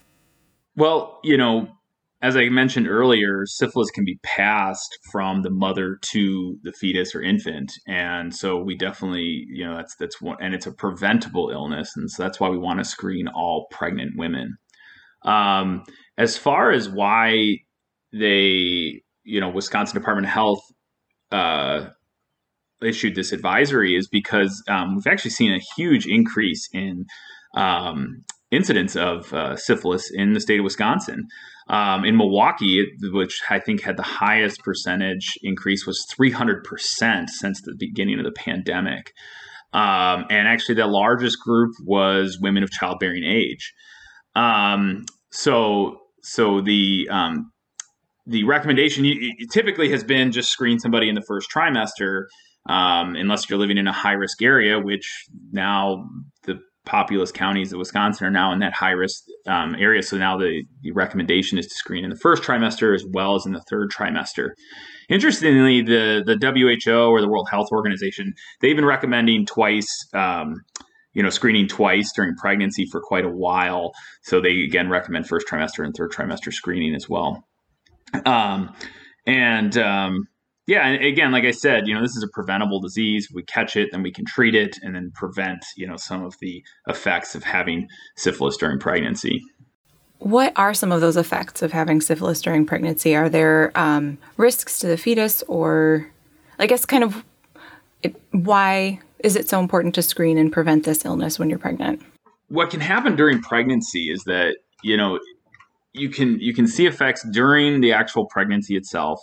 Well, 0.76 1.20
you 1.22 1.36
know, 1.36 1.68
as 2.22 2.36
I 2.36 2.48
mentioned 2.48 2.86
earlier, 2.86 3.46
syphilis 3.46 3.90
can 3.90 4.04
be 4.04 4.18
passed 4.22 4.98
from 5.10 5.42
the 5.42 5.50
mother 5.50 5.98
to 6.12 6.58
the 6.62 6.72
fetus 6.72 7.14
or 7.14 7.22
infant, 7.22 7.72
and 7.88 8.34
so 8.34 8.58
we 8.58 8.76
definitely, 8.76 9.46
you 9.48 9.64
know, 9.64 9.76
that's 9.76 9.96
that's 9.96 10.20
one, 10.20 10.36
and 10.40 10.54
it's 10.54 10.66
a 10.66 10.72
preventable 10.72 11.50
illness, 11.50 11.92
and 11.96 12.10
so 12.10 12.22
that's 12.22 12.38
why 12.38 12.48
we 12.48 12.58
want 12.58 12.78
to 12.78 12.84
screen 12.84 13.26
all 13.28 13.68
pregnant 13.70 14.12
women. 14.16 14.56
Um, 15.24 15.84
as 16.20 16.36
far 16.36 16.70
as 16.70 16.86
why 16.86 17.56
they, 18.12 19.00
you 19.24 19.40
know, 19.40 19.48
Wisconsin 19.48 19.98
Department 19.98 20.26
of 20.26 20.32
Health 20.32 20.60
uh, 21.32 21.86
issued 22.82 23.14
this 23.14 23.32
advisory 23.32 23.96
is 23.96 24.06
because 24.06 24.62
um, 24.68 24.96
we've 24.96 25.06
actually 25.06 25.30
seen 25.30 25.54
a 25.54 25.60
huge 25.76 26.06
increase 26.06 26.68
in 26.74 27.06
um, 27.56 28.22
incidence 28.50 28.96
of 28.96 29.32
uh, 29.32 29.56
syphilis 29.56 30.10
in 30.12 30.34
the 30.34 30.40
state 30.40 30.60
of 30.60 30.64
Wisconsin. 30.64 31.26
Um, 31.68 32.04
in 32.04 32.18
Milwaukee, 32.18 32.84
which 33.12 33.40
I 33.48 33.58
think 33.58 33.82
had 33.82 33.96
the 33.96 34.02
highest 34.02 34.62
percentage 34.62 35.38
increase, 35.42 35.86
was 35.86 36.04
300% 36.20 37.30
since 37.30 37.62
the 37.62 37.76
beginning 37.78 38.18
of 38.18 38.26
the 38.26 38.32
pandemic. 38.32 39.12
Um, 39.72 40.26
and 40.28 40.48
actually, 40.48 40.74
the 40.74 40.86
largest 40.86 41.38
group 41.40 41.72
was 41.82 42.38
women 42.42 42.62
of 42.62 42.70
childbearing 42.70 43.24
age. 43.24 43.72
Um, 44.34 45.04
so, 45.30 45.99
so 46.22 46.60
the 46.60 47.08
um, 47.10 47.52
the 48.26 48.44
recommendation 48.44 49.10
typically 49.50 49.90
has 49.90 50.04
been 50.04 50.32
just 50.32 50.50
screen 50.50 50.78
somebody 50.78 51.08
in 51.08 51.14
the 51.14 51.24
first 51.26 51.48
trimester 51.54 52.26
um, 52.68 53.16
unless 53.16 53.48
you're 53.48 53.58
living 53.58 53.78
in 53.78 53.86
a 53.86 53.92
high 53.92 54.12
risk 54.12 54.42
area, 54.42 54.78
which 54.78 55.26
now 55.52 56.04
the 56.44 56.60
populous 56.86 57.32
counties 57.32 57.72
of 57.72 57.78
Wisconsin 57.78 58.26
are 58.26 58.30
now 58.30 58.52
in 58.52 58.58
that 58.60 58.72
high 58.72 58.90
risk 58.90 59.24
um, 59.46 59.74
area. 59.78 60.02
So 60.02 60.16
now 60.16 60.36
the, 60.36 60.62
the, 60.82 60.92
recommendation 60.92 61.58
is 61.58 61.66
to 61.66 61.74
screen 61.74 62.04
in 62.04 62.10
the 62.10 62.16
first 62.16 62.42
trimester 62.42 62.94
as 62.94 63.04
well 63.12 63.34
as 63.34 63.46
in 63.46 63.52
the 63.52 63.62
third 63.70 63.90
trimester. 63.90 64.50
Interestingly, 65.08 65.82
the 65.82 66.22
the 66.24 66.36
WHO 66.84 67.10
or 67.10 67.20
the 67.20 67.28
World 67.28 67.48
Health 67.50 67.68
Organization 67.72 68.32
they've 68.60 68.76
been 68.76 68.84
recommending 68.84 69.46
twice. 69.46 69.88
Um, 70.14 70.62
you 71.12 71.22
know, 71.22 71.30
screening 71.30 71.68
twice 71.68 72.12
during 72.14 72.34
pregnancy 72.36 72.86
for 72.90 73.00
quite 73.00 73.24
a 73.24 73.30
while. 73.30 73.92
So 74.22 74.40
they 74.40 74.62
again 74.62 74.88
recommend 74.88 75.26
first 75.26 75.46
trimester 75.48 75.84
and 75.84 75.94
third 75.94 76.12
trimester 76.12 76.52
screening 76.52 76.94
as 76.94 77.08
well. 77.08 77.44
Um, 78.24 78.74
and 79.26 79.76
um, 79.78 80.26
yeah, 80.66 80.86
and 80.86 81.04
again, 81.04 81.32
like 81.32 81.44
I 81.44 81.50
said, 81.50 81.88
you 81.88 81.94
know, 81.94 82.00
this 82.00 82.16
is 82.16 82.22
a 82.22 82.28
preventable 82.32 82.80
disease. 82.80 83.28
We 83.34 83.42
catch 83.42 83.76
it, 83.76 83.88
then 83.90 84.02
we 84.02 84.12
can 84.12 84.24
treat 84.24 84.54
it 84.54 84.78
and 84.82 84.94
then 84.94 85.10
prevent, 85.14 85.64
you 85.76 85.86
know, 85.86 85.96
some 85.96 86.24
of 86.24 86.36
the 86.40 86.62
effects 86.86 87.34
of 87.34 87.42
having 87.42 87.88
syphilis 88.16 88.56
during 88.56 88.78
pregnancy. 88.78 89.42
What 90.18 90.52
are 90.56 90.74
some 90.74 90.92
of 90.92 91.00
those 91.00 91.16
effects 91.16 91.62
of 91.62 91.72
having 91.72 92.00
syphilis 92.00 92.42
during 92.42 92.66
pregnancy? 92.66 93.16
Are 93.16 93.28
there 93.28 93.72
um, 93.74 94.18
risks 94.36 94.78
to 94.80 94.86
the 94.86 94.96
fetus, 94.96 95.42
or 95.48 96.10
I 96.58 96.66
guess 96.66 96.84
kind 96.84 97.02
of 97.02 97.24
it, 98.02 98.14
why 98.30 99.00
is 99.22 99.36
it 99.36 99.48
so 99.48 99.60
important 99.60 99.94
to 99.96 100.02
screen 100.02 100.38
and 100.38 100.52
prevent 100.52 100.84
this 100.84 101.04
illness 101.04 101.38
when 101.38 101.50
you're 101.50 101.58
pregnant? 101.58 102.02
What 102.48 102.70
can 102.70 102.80
happen 102.80 103.16
during 103.16 103.40
pregnancy 103.40 104.10
is 104.10 104.24
that 104.24 104.56
you 104.82 104.96
know 104.96 105.18
you 105.92 106.08
can 106.08 106.38
you 106.40 106.54
can 106.54 106.66
see 106.66 106.86
effects 106.86 107.26
during 107.32 107.80
the 107.80 107.92
actual 107.92 108.26
pregnancy 108.26 108.76
itself 108.76 109.20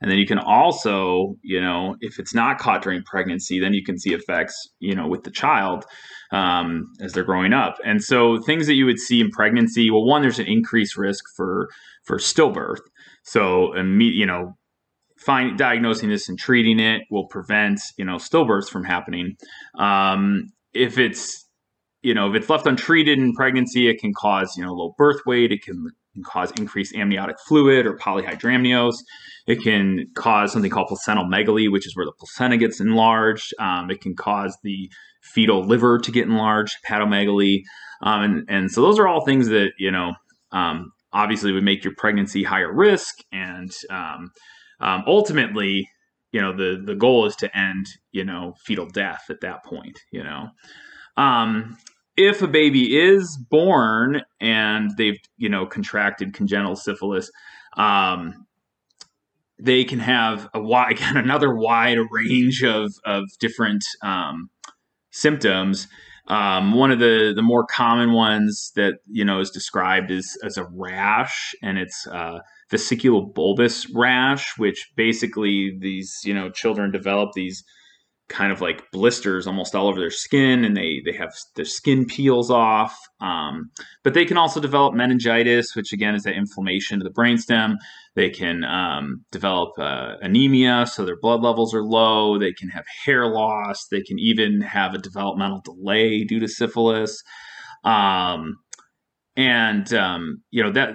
and 0.00 0.10
then 0.10 0.18
you 0.18 0.26
can 0.26 0.38
also, 0.38 1.36
you 1.42 1.60
know, 1.60 1.96
if 2.00 2.18
it's 2.18 2.34
not 2.34 2.58
caught 2.58 2.82
during 2.82 3.02
pregnancy, 3.02 3.58
then 3.58 3.72
you 3.72 3.82
can 3.82 3.98
see 3.98 4.12
effects, 4.12 4.68
you 4.78 4.94
know, 4.94 5.08
with 5.08 5.24
the 5.24 5.30
child 5.30 5.84
um, 6.32 6.84
as 7.00 7.12
they're 7.12 7.24
growing 7.24 7.52
up. 7.52 7.76
And 7.84 8.02
so 8.02 8.38
things 8.38 8.66
that 8.66 8.74
you 8.74 8.84
would 8.86 8.98
see 8.98 9.20
in 9.20 9.30
pregnancy, 9.30 9.90
well, 9.90 10.04
one, 10.04 10.22
there's 10.22 10.38
an 10.38 10.46
increased 10.46 10.96
risk 10.96 11.24
for 11.34 11.68
for 12.04 12.18
stillbirth. 12.18 12.80
So, 13.24 13.74
you 13.76 14.26
know, 14.26 14.56
find 15.18 15.58
diagnosing 15.58 16.08
this 16.08 16.28
and 16.28 16.38
treating 16.38 16.78
it 16.78 17.02
will 17.10 17.26
prevent, 17.26 17.80
you 17.96 18.04
know, 18.04 18.16
stillbirths 18.16 18.68
from 18.68 18.84
happening. 18.84 19.36
Um, 19.78 20.52
if 20.72 20.98
it's 20.98 21.44
you 22.02 22.14
know, 22.14 22.30
if 22.30 22.36
it's 22.36 22.48
left 22.48 22.66
untreated 22.66 23.18
in 23.18 23.32
pregnancy, 23.32 23.88
it 23.88 23.98
can 23.98 24.12
cause, 24.14 24.54
you 24.56 24.64
know, 24.64 24.72
low 24.72 24.94
birth 24.96 25.22
weight. 25.26 25.50
It 25.50 25.62
can 25.62 25.90
can 26.16 26.24
cause 26.24 26.50
increased 26.52 26.94
amniotic 26.94 27.36
fluid 27.46 27.86
or 27.86 27.96
polyhydramnios. 27.96 28.94
It 29.46 29.62
can 29.62 30.06
cause 30.16 30.52
something 30.52 30.70
called 30.70 30.88
placentalomegaly, 30.88 31.70
which 31.70 31.86
is 31.86 31.96
where 31.96 32.06
the 32.06 32.12
placenta 32.18 32.56
gets 32.56 32.80
enlarged. 32.80 33.52
Um, 33.60 33.90
it 33.90 34.00
can 34.00 34.16
cause 34.16 34.56
the 34.62 34.90
fetal 35.22 35.64
liver 35.64 35.98
to 35.98 36.10
get 36.10 36.24
enlarged, 36.26 36.76
hepatomegaly. 36.88 37.62
Um, 38.02 38.22
and, 38.22 38.44
and 38.48 38.70
so 38.70 38.82
those 38.82 38.98
are 38.98 39.06
all 39.06 39.24
things 39.24 39.48
that, 39.48 39.72
you 39.78 39.90
know, 39.90 40.14
um, 40.52 40.92
obviously 41.12 41.52
would 41.52 41.64
make 41.64 41.84
your 41.84 41.94
pregnancy 41.96 42.42
higher 42.42 42.72
risk. 42.72 43.16
And 43.32 43.72
um, 44.80 45.04
ultimately, 45.06 45.88
you 46.32 46.40
know, 46.40 46.54
the, 46.54 46.82
the 46.84 46.94
goal 46.94 47.26
is 47.26 47.36
to 47.36 47.56
end, 47.56 47.86
you 48.12 48.24
know, 48.24 48.54
fetal 48.64 48.86
death 48.86 49.24
at 49.30 49.40
that 49.40 49.64
point, 49.64 49.98
you 50.10 50.22
know. 50.22 50.48
Um, 51.16 51.76
if 52.16 52.40
a 52.42 52.48
baby 52.48 52.98
is 52.98 53.36
born 53.50 54.22
and 54.40 54.90
they've 54.96 55.18
you 55.36 55.48
know 55.48 55.66
contracted 55.66 56.34
congenital 56.34 56.76
syphilis 56.76 57.30
um, 57.76 58.46
they 59.58 59.84
can 59.84 59.98
have 59.98 60.48
a 60.54 60.60
wide 60.60 60.92
again 60.96 61.16
another 61.16 61.54
wide 61.54 61.98
range 62.10 62.62
of 62.62 62.92
of 63.04 63.24
different 63.38 63.84
um, 64.02 64.50
symptoms 65.10 65.88
um, 66.28 66.72
one 66.74 66.90
of 66.90 66.98
the 66.98 67.32
the 67.34 67.42
more 67.42 67.64
common 67.64 68.12
ones 68.12 68.72
that 68.76 68.94
you 69.06 69.24
know 69.24 69.40
is 69.40 69.50
described 69.50 70.10
as 70.10 70.36
as 70.42 70.56
a 70.56 70.64
rash 70.72 71.54
and 71.62 71.78
it's 71.78 72.06
uh, 72.08 72.38
vesicular 72.70 73.22
bullous 73.22 73.86
rash 73.94 74.58
which 74.58 74.90
basically 74.96 75.76
these 75.80 76.20
you 76.24 76.34
know 76.34 76.50
children 76.50 76.90
develop 76.90 77.30
these 77.34 77.64
kind 78.28 78.52
of 78.52 78.60
like 78.60 78.90
blisters 78.90 79.46
almost 79.46 79.74
all 79.74 79.86
over 79.86 80.00
their 80.00 80.10
skin 80.10 80.64
and 80.64 80.76
they 80.76 81.00
they 81.04 81.12
have 81.12 81.32
their 81.54 81.64
skin 81.64 82.04
peels 82.04 82.50
off. 82.50 82.96
Um, 83.20 83.70
but 84.02 84.14
they 84.14 84.24
can 84.24 84.36
also 84.36 84.60
develop 84.60 84.94
meningitis 84.94 85.76
which 85.76 85.92
again 85.92 86.14
is 86.14 86.24
that 86.24 86.34
inflammation 86.34 87.00
of 87.00 87.04
the 87.04 87.20
brainstem. 87.20 87.76
They 88.14 88.30
can 88.30 88.64
um, 88.64 89.24
develop 89.30 89.78
uh, 89.78 90.16
anemia 90.22 90.86
so 90.86 91.04
their 91.04 91.18
blood 91.18 91.42
levels 91.42 91.74
are 91.74 91.84
low. 91.84 92.38
They 92.38 92.52
can 92.52 92.68
have 92.70 92.84
hair 93.04 93.26
loss. 93.26 93.86
They 93.90 94.02
can 94.02 94.18
even 94.18 94.60
have 94.60 94.94
a 94.94 94.98
developmental 94.98 95.60
delay 95.60 96.24
due 96.24 96.40
to 96.40 96.48
syphilis. 96.48 97.22
Um, 97.84 98.56
and 99.36 99.92
um, 99.94 100.42
you 100.50 100.64
know 100.64 100.72
that 100.72 100.94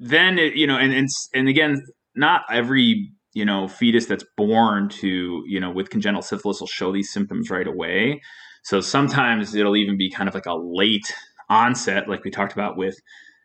then 0.00 0.38
it, 0.38 0.54
you 0.54 0.66
know 0.66 0.76
and, 0.76 0.92
and 0.92 1.08
and 1.34 1.48
again 1.48 1.84
not 2.16 2.42
every 2.50 3.10
you 3.34 3.44
know 3.44 3.68
fetus 3.68 4.06
that's 4.06 4.24
born 4.36 4.88
to 4.88 5.42
you 5.46 5.60
know 5.60 5.70
with 5.70 5.90
congenital 5.90 6.22
syphilis 6.22 6.58
will 6.60 6.66
show 6.66 6.92
these 6.92 7.12
symptoms 7.12 7.50
right 7.50 7.68
away. 7.68 8.20
So 8.62 8.80
sometimes 8.80 9.54
it'll 9.54 9.76
even 9.76 9.96
be 9.96 10.10
kind 10.10 10.28
of 10.28 10.34
like 10.34 10.46
a 10.46 10.54
late 10.54 11.14
onset, 11.48 12.08
like 12.08 12.24
we 12.24 12.30
talked 12.30 12.52
about 12.52 12.76
with 12.76 12.96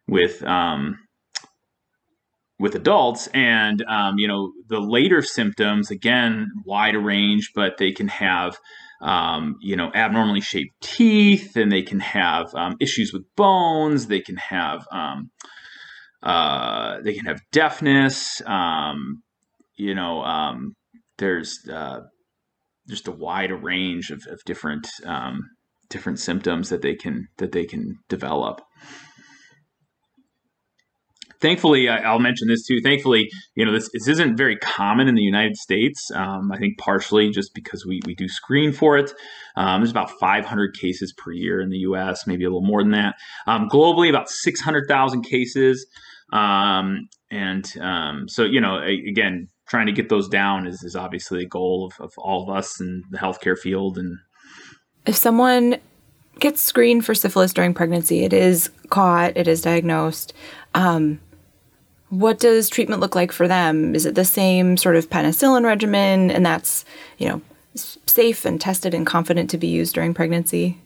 with 0.07 0.43
um, 0.43 0.97
with 2.57 2.75
adults 2.75 3.27
and 3.33 3.83
um, 3.89 4.15
you 4.17 4.27
know 4.27 4.51
the 4.67 4.79
later 4.79 5.21
symptoms 5.21 5.91
again 5.91 6.47
wide 6.65 6.95
range 6.95 7.51
but 7.53 7.77
they 7.77 7.91
can 7.91 8.07
have 8.07 8.57
um, 9.01 9.57
you 9.61 9.75
know 9.75 9.91
abnormally 9.93 10.41
shaped 10.41 10.73
teeth 10.81 11.55
and 11.55 11.71
they 11.71 11.81
can 11.81 11.99
have 11.99 12.53
um, 12.55 12.75
issues 12.79 13.11
with 13.11 13.23
bones 13.35 14.07
they 14.07 14.21
can 14.21 14.37
have 14.37 14.85
um, 14.91 15.29
uh, 16.23 16.99
they 17.01 17.13
can 17.13 17.25
have 17.25 17.41
deafness 17.51 18.41
um, 18.45 19.21
you 19.75 19.93
know 19.93 20.21
um, 20.23 20.73
there's 21.17 21.59
uh, 21.71 22.01
just 22.87 23.07
a 23.07 23.11
wide 23.11 23.51
range 23.51 24.11
of, 24.11 24.21
of 24.29 24.39
different 24.45 24.87
different 25.89 26.19
symptoms 26.19 26.69
that 26.69 26.81
they 26.81 26.95
can 26.95 27.27
that 27.37 27.51
they 27.51 27.65
can 27.65 27.95
develop 28.09 28.61
thankfully, 31.45 31.87
I, 31.87 32.11
will 32.11 32.19
mention 32.19 32.47
this 32.47 32.65
too. 32.65 32.81
Thankfully, 32.81 33.29
you 33.53 33.65
know, 33.65 33.71
this, 33.71 33.89
this 33.93 34.07
isn't 34.07 34.35
very 34.35 34.57
common 34.57 35.07
in 35.07 35.13
the 35.13 35.21
United 35.21 35.55
States. 35.57 36.09
Um, 36.11 36.51
I 36.51 36.57
think 36.57 36.77
partially 36.79 37.29
just 37.29 37.53
because 37.53 37.85
we, 37.85 38.01
we 38.05 38.15
do 38.15 38.27
screen 38.27 38.73
for 38.73 38.97
it. 38.97 39.13
Um, 39.55 39.81
there's 39.81 39.91
about 39.91 40.09
500 40.09 40.75
cases 40.75 41.13
per 41.13 41.31
year 41.31 41.61
in 41.61 41.69
the 41.69 41.77
U.S., 41.79 42.25
maybe 42.25 42.45
a 42.45 42.47
little 42.47 42.65
more 42.65 42.81
than 42.81 42.93
that. 42.93 43.15
Um, 43.45 43.69
globally, 43.69 44.09
about 44.09 44.29
600,000 44.29 45.21
cases. 45.21 45.85
Um, 46.33 47.07
and 47.29 47.71
um, 47.79 48.27
so, 48.27 48.43
you 48.43 48.59
know, 48.59 48.79
again, 48.81 49.47
trying 49.67 49.85
to 49.85 49.91
get 49.91 50.09
those 50.09 50.27
down 50.27 50.65
is, 50.65 50.81
is 50.83 50.95
obviously 50.95 51.43
a 51.43 51.47
goal 51.47 51.91
of, 51.91 52.03
of 52.03 52.11
all 52.17 52.43
of 52.43 52.55
us 52.55 52.79
in 52.81 53.03
the 53.11 53.19
healthcare 53.19 53.57
field. 53.57 53.97
And 53.99 54.17
if 55.05 55.15
someone 55.15 55.77
gets 56.39 56.61
screened 56.61 57.05
for 57.05 57.13
syphilis 57.13 57.53
during 57.53 57.73
pregnancy, 57.73 58.23
it 58.23 58.33
is 58.33 58.69
caught, 58.89 59.37
it 59.37 59.47
is 59.47 59.61
diagnosed. 59.61 60.33
Um, 60.73 61.19
what 62.09 62.39
does 62.39 62.69
treatment 62.69 63.01
look 63.01 63.15
like 63.15 63.31
for 63.31 63.47
them? 63.47 63.95
Is 63.95 64.05
it 64.05 64.15
the 64.15 64.25
same 64.25 64.77
sort 64.77 64.95
of 64.95 65.09
penicillin 65.09 65.63
regimen, 65.63 66.31
and 66.31 66.45
that's 66.45 66.85
you 67.17 67.27
know 67.27 67.41
safe 68.05 68.45
and 68.45 68.59
tested 68.59 68.93
and 68.93 69.05
confident 69.05 69.49
to 69.49 69.57
be 69.57 69.67
used 69.67 69.95
during 69.95 70.13
pregnancy? 70.13 70.77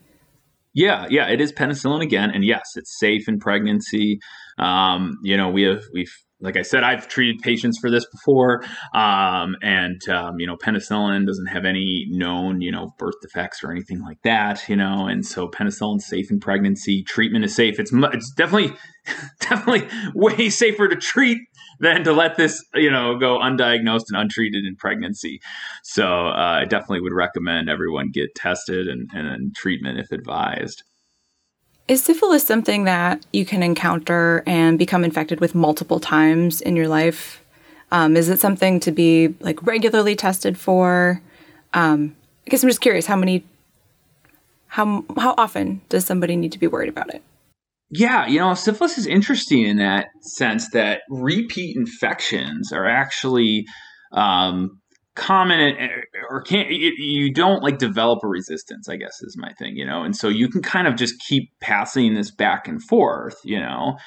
Yeah, 0.74 1.08
yeah, 1.10 1.28
it 1.28 1.42
is 1.42 1.52
penicillin 1.52 2.02
again, 2.02 2.32
and 2.32 2.44
yes, 2.44 2.72
it's 2.76 2.98
safe 3.00 3.28
in 3.28 3.40
pregnancy. 3.40 4.20
Um, 4.58 5.18
you 5.24 5.36
know, 5.36 5.50
we 5.50 5.64
have 5.64 5.84
we've 5.94 6.14
like 6.42 6.58
I 6.58 6.62
said, 6.62 6.84
I've 6.84 7.08
treated 7.08 7.42
patients 7.42 7.78
for 7.80 7.92
this 7.92 8.06
before, 8.06 8.64
um, 8.94 9.56
and 9.62 10.02
um, 10.10 10.40
you 10.40 10.48
know, 10.48 10.56
penicillin 10.56 11.26
doesn't 11.26 11.48
have 11.48 11.66
any 11.66 12.06
known 12.10 12.62
you 12.62 12.72
know 12.72 12.94
birth 12.98 13.16
defects 13.22 13.64
or 13.64 13.72
anything 13.72 14.02
like 14.02 14.22
that, 14.24 14.68
you 14.70 14.76
know, 14.76 15.08
and 15.08 15.26
so 15.26 15.48
penicillin's 15.48 16.06
safe 16.06 16.32
in 16.32 16.40
pregnancy. 16.40 17.04
Treatment 17.04 17.44
is 17.44 17.56
safe. 17.56 17.80
It's 17.80 17.92
it's 17.94 18.32
definitely 18.32 18.76
definitely 19.42 19.88
way 20.16 20.50
safer 20.50 20.88
to 20.88 20.96
treat 20.96 21.40
than 21.80 22.04
to 22.04 22.14
let 22.14 22.38
this 22.38 22.64
you 22.74 22.92
know 22.92 23.18
go 23.18 23.40
undiagnosed 23.40 24.06
and 24.10 24.22
untreated 24.22 24.66
in 24.66 24.76
pregnancy. 24.76 25.42
So 25.84 26.06
uh, 26.06 26.60
I 26.62 26.66
definitely 26.66 27.02
would 27.02 27.14
recommend 27.14 27.70
everyone 27.70 28.12
get 28.14 28.36
tested 28.36 28.88
and, 28.88 29.10
and 29.14 29.56
treatment 29.56 30.00
if 30.00 30.12
advised. 30.12 30.84
Is 31.90 32.04
syphilis 32.04 32.46
something 32.46 32.84
that 32.84 33.26
you 33.34 33.48
can 33.48 33.64
encounter 33.64 34.44
and 34.46 34.78
become 34.78 35.04
infected 35.04 35.40
with 35.40 35.56
multiple 35.56 36.00
times 36.00 36.62
in 36.62 36.76
your 36.76 36.88
life? 36.88 37.44
Um, 37.92 38.16
is 38.16 38.30
it 38.30 38.40
something 38.40 38.80
to 38.82 38.92
be 38.92 39.34
like 39.40 39.66
regularly 39.66 40.16
tested 40.16 40.56
for? 40.56 41.20
Um, 41.74 42.16
I 42.46 42.52
guess 42.52 42.62
I'm 42.62 42.70
just 42.70 42.82
curious 42.82 43.08
how 43.08 43.16
many, 43.16 43.44
how 44.68 45.04
how 45.18 45.34
often 45.36 45.82
does 45.90 46.06
somebody 46.06 46.36
need 46.36 46.52
to 46.52 46.60
be 46.60 46.68
worried 46.68 46.90
about 46.90 47.12
it? 47.12 47.24
Yeah, 47.90 48.28
you 48.28 48.38
know, 48.38 48.54
syphilis 48.54 49.00
is 49.00 49.08
interesting 49.08 49.64
in 49.64 49.78
that 49.78 50.10
sense 50.22 50.70
that 50.74 51.02
repeat 51.10 51.76
infections 51.76 52.72
are 52.72 52.86
actually 52.86 53.66
um, 54.12 54.80
common 55.20 55.78
or 56.30 56.42
can't 56.42 56.72
you 56.72 57.34
don't 57.34 57.62
like 57.62 57.78
develop 57.78 58.20
a 58.24 58.28
resistance 58.28 58.88
i 58.88 58.96
guess 58.96 59.22
is 59.22 59.36
my 59.38 59.52
thing 59.60 59.76
you 59.76 59.86
know? 59.86 60.02
And 60.04 60.16
so 60.16 60.30
you 60.30 60.48
can 60.48 60.62
kind 60.62 60.88
of 60.88 60.96
just 60.96 61.20
keep 61.20 61.52
passing 61.60 62.16
this 62.16 62.32
back 62.32 62.68
and 62.68 62.82
forth 62.82 63.36
you 63.44 63.60
know? 63.60 63.98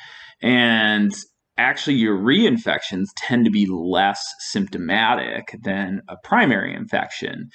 And 0.40 1.12
actually 1.59 1.96
your 1.96 2.16
reinfections 2.16 3.09
tend 3.16 3.44
to 3.44 3.51
be 3.51 3.66
less 3.70 4.25
symptomatic 4.38 5.55
than 5.62 6.01
a 6.09 6.16
primary 6.25 6.75
infection. 6.75 7.51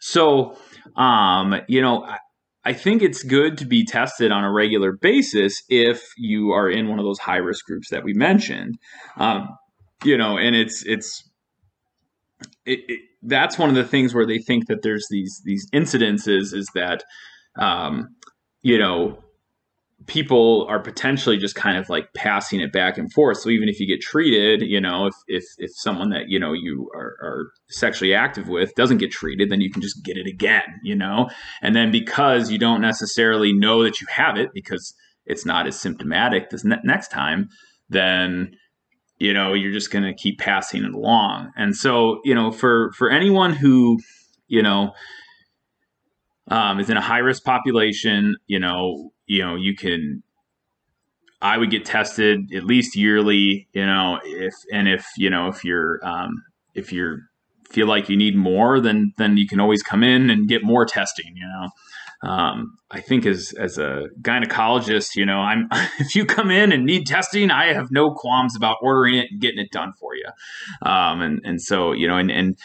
So 0.00 0.56
um 0.96 1.54
you 1.68 1.80
know 1.80 2.02
I, 2.02 2.18
I 2.64 2.72
think 2.72 3.02
it's 3.02 3.22
good 3.22 3.56
to 3.58 3.66
be 3.66 3.84
tested 3.84 4.32
on 4.32 4.42
a 4.42 4.52
regular 4.52 4.92
basis 5.00 5.62
if 5.68 6.02
you 6.18 6.50
are 6.50 6.68
in 6.68 6.88
one 6.88 6.98
of 6.98 7.04
those 7.04 7.20
high 7.20 7.36
risk 7.36 7.64
groups 7.66 7.90
that 7.90 8.02
we 8.02 8.14
mentioned. 8.14 8.74
Um, 9.16 9.48
you 10.04 10.18
know 10.18 10.36
and 10.36 10.56
it's 10.56 10.84
it's 10.84 11.22
it, 12.66 12.80
it, 12.88 13.00
that's 13.22 13.58
one 13.58 13.68
of 13.68 13.74
the 13.74 13.84
things 13.84 14.14
where 14.14 14.26
they 14.26 14.38
think 14.38 14.66
that 14.66 14.82
there's 14.82 15.06
these 15.10 15.40
these 15.44 15.68
incidences 15.72 16.52
is 16.52 16.68
that 16.74 17.04
um, 17.58 18.08
you 18.62 18.78
know 18.78 19.18
people 20.06 20.66
are 20.68 20.78
potentially 20.78 21.36
just 21.36 21.54
kind 21.54 21.78
of 21.78 21.88
like 21.88 22.12
passing 22.14 22.60
it 22.60 22.70
back 22.72 22.98
and 22.98 23.12
forth. 23.12 23.38
So 23.38 23.48
even 23.48 23.68
if 23.68 23.80
you 23.80 23.86
get 23.86 24.00
treated, 24.00 24.62
you 24.62 24.80
know, 24.80 25.06
if 25.06 25.14
if 25.26 25.44
if 25.58 25.70
someone 25.74 26.10
that 26.10 26.28
you 26.28 26.38
know 26.38 26.52
you 26.52 26.90
are, 26.94 27.16
are 27.22 27.46
sexually 27.70 28.14
active 28.14 28.48
with 28.48 28.74
doesn't 28.74 28.98
get 28.98 29.10
treated, 29.10 29.50
then 29.50 29.60
you 29.60 29.70
can 29.70 29.82
just 29.82 30.04
get 30.04 30.16
it 30.16 30.26
again, 30.26 30.80
you 30.82 30.94
know. 30.94 31.30
And 31.62 31.74
then 31.74 31.90
because 31.90 32.50
you 32.50 32.58
don't 32.58 32.80
necessarily 32.80 33.52
know 33.52 33.82
that 33.82 34.00
you 34.00 34.06
have 34.10 34.36
it 34.36 34.50
because 34.52 34.94
it's 35.24 35.46
not 35.46 35.66
as 35.66 35.80
symptomatic 35.80 36.50
this 36.50 36.64
ne- 36.64 36.76
next 36.84 37.08
time, 37.08 37.48
then 37.88 38.54
you 39.18 39.32
know 39.32 39.54
you're 39.54 39.72
just 39.72 39.90
going 39.90 40.04
to 40.04 40.14
keep 40.14 40.38
passing 40.38 40.84
it 40.84 40.92
along. 40.92 41.52
And 41.56 41.76
so 41.76 42.20
you 42.24 42.34
know 42.34 42.50
for 42.50 42.92
for 42.92 43.10
anyone 43.10 43.52
who 43.52 43.98
you 44.48 44.62
know 44.62 44.92
um, 46.48 46.78
is 46.78 46.90
in 46.90 46.96
a 46.96 47.00
high 47.00 47.18
risk 47.18 47.44
population 47.44 48.36
you 48.46 48.58
know 48.58 49.10
you 49.26 49.44
know 49.44 49.56
you 49.56 49.74
can 49.74 50.22
i 51.42 51.58
would 51.58 51.70
get 51.70 51.84
tested 51.84 52.40
at 52.54 52.64
least 52.64 52.96
yearly 52.96 53.68
you 53.72 53.84
know 53.84 54.18
if 54.24 54.54
and 54.72 54.88
if 54.88 55.06
you 55.16 55.28
know 55.30 55.48
if 55.48 55.64
you're 55.64 55.98
um, 56.06 56.30
if 56.74 56.92
you're 56.92 57.18
feel 57.68 57.86
like 57.86 58.08
you 58.08 58.16
need 58.16 58.36
more 58.36 58.80
then 58.80 59.12
then 59.18 59.36
you 59.36 59.46
can 59.46 59.58
always 59.58 59.82
come 59.82 60.04
in 60.04 60.30
and 60.30 60.48
get 60.48 60.62
more 60.62 60.86
testing 60.86 61.32
you 61.34 61.46
know 61.46 61.68
um, 62.22 62.76
I 62.90 63.00
think 63.00 63.26
as 63.26 63.52
as 63.58 63.78
a 63.78 64.04
gynecologist, 64.20 65.16
you 65.16 65.26
know, 65.26 65.38
I'm 65.38 65.68
if 65.98 66.14
you 66.14 66.24
come 66.24 66.50
in 66.50 66.72
and 66.72 66.84
need 66.84 67.06
testing, 67.06 67.50
I 67.50 67.72
have 67.72 67.90
no 67.90 68.10
qualms 68.10 68.56
about 68.56 68.76
ordering 68.82 69.16
it 69.16 69.26
and 69.30 69.40
getting 69.40 69.58
it 69.58 69.70
done 69.70 69.92
for 69.98 70.14
you. 70.14 70.26
Um, 70.88 71.20
and 71.20 71.40
and 71.44 71.60
so 71.60 71.92
you 71.92 72.08
know, 72.08 72.16
and 72.16 72.30
and 72.30 72.58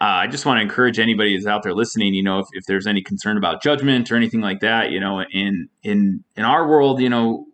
uh, 0.00 0.04
I 0.04 0.26
just 0.26 0.46
want 0.46 0.58
to 0.58 0.62
encourage 0.62 0.98
anybody 0.98 1.36
that's 1.36 1.46
out 1.46 1.62
there 1.62 1.74
listening. 1.74 2.14
You 2.14 2.22
know, 2.22 2.40
if, 2.40 2.46
if 2.52 2.64
there's 2.66 2.86
any 2.86 3.02
concern 3.02 3.36
about 3.36 3.62
judgment 3.62 4.10
or 4.10 4.16
anything 4.16 4.40
like 4.40 4.60
that, 4.60 4.90
you 4.90 5.00
know, 5.00 5.22
in 5.30 5.68
in 5.82 6.24
in 6.36 6.44
our 6.44 6.68
world, 6.68 7.00
you 7.00 7.08
know, 7.08 7.46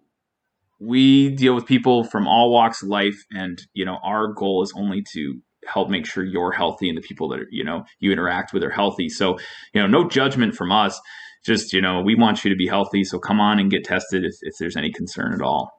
we 0.81 1.31
deal 1.31 1.55
with 1.55 1.67
people 1.67 2.05
from 2.05 2.27
all 2.27 2.53
walks 2.53 2.83
of 2.83 2.89
life, 2.89 3.25
and 3.33 3.61
you 3.73 3.85
know, 3.85 3.99
our 4.03 4.33
goal 4.33 4.63
is 4.63 4.73
only 4.77 5.03
to 5.15 5.41
help 5.67 5.91
make 5.91 6.07
sure 6.07 6.25
you're 6.25 6.53
healthy 6.53 6.89
and 6.89 6.97
the 6.97 7.03
people 7.03 7.29
that 7.29 7.41
you 7.51 7.63
know 7.63 7.85
you 8.01 8.13
interact 8.13 8.53
with 8.53 8.63
are 8.63 8.71
healthy. 8.71 9.09
So 9.09 9.39
you 9.75 9.81
know, 9.81 9.87
no 9.87 10.09
judgment 10.09 10.55
from 10.55 10.73
us 10.73 11.01
just 11.49 11.73
you 11.73 11.81
know 11.81 12.01
we 12.01 12.15
want 12.15 12.45
you 12.45 12.51
to 12.51 12.57
be 12.57 12.69
healthy 12.69 13.03
so 13.03 13.19
come 13.19 13.41
on 13.41 13.59
and 13.59 13.71
get 13.71 13.83
tested 13.85 14.25
if, 14.25 14.35
if 14.43 14.55
there's 14.61 14.77
any 14.77 14.93
concern 14.93 15.33
at 15.33 15.43
all. 15.43 15.73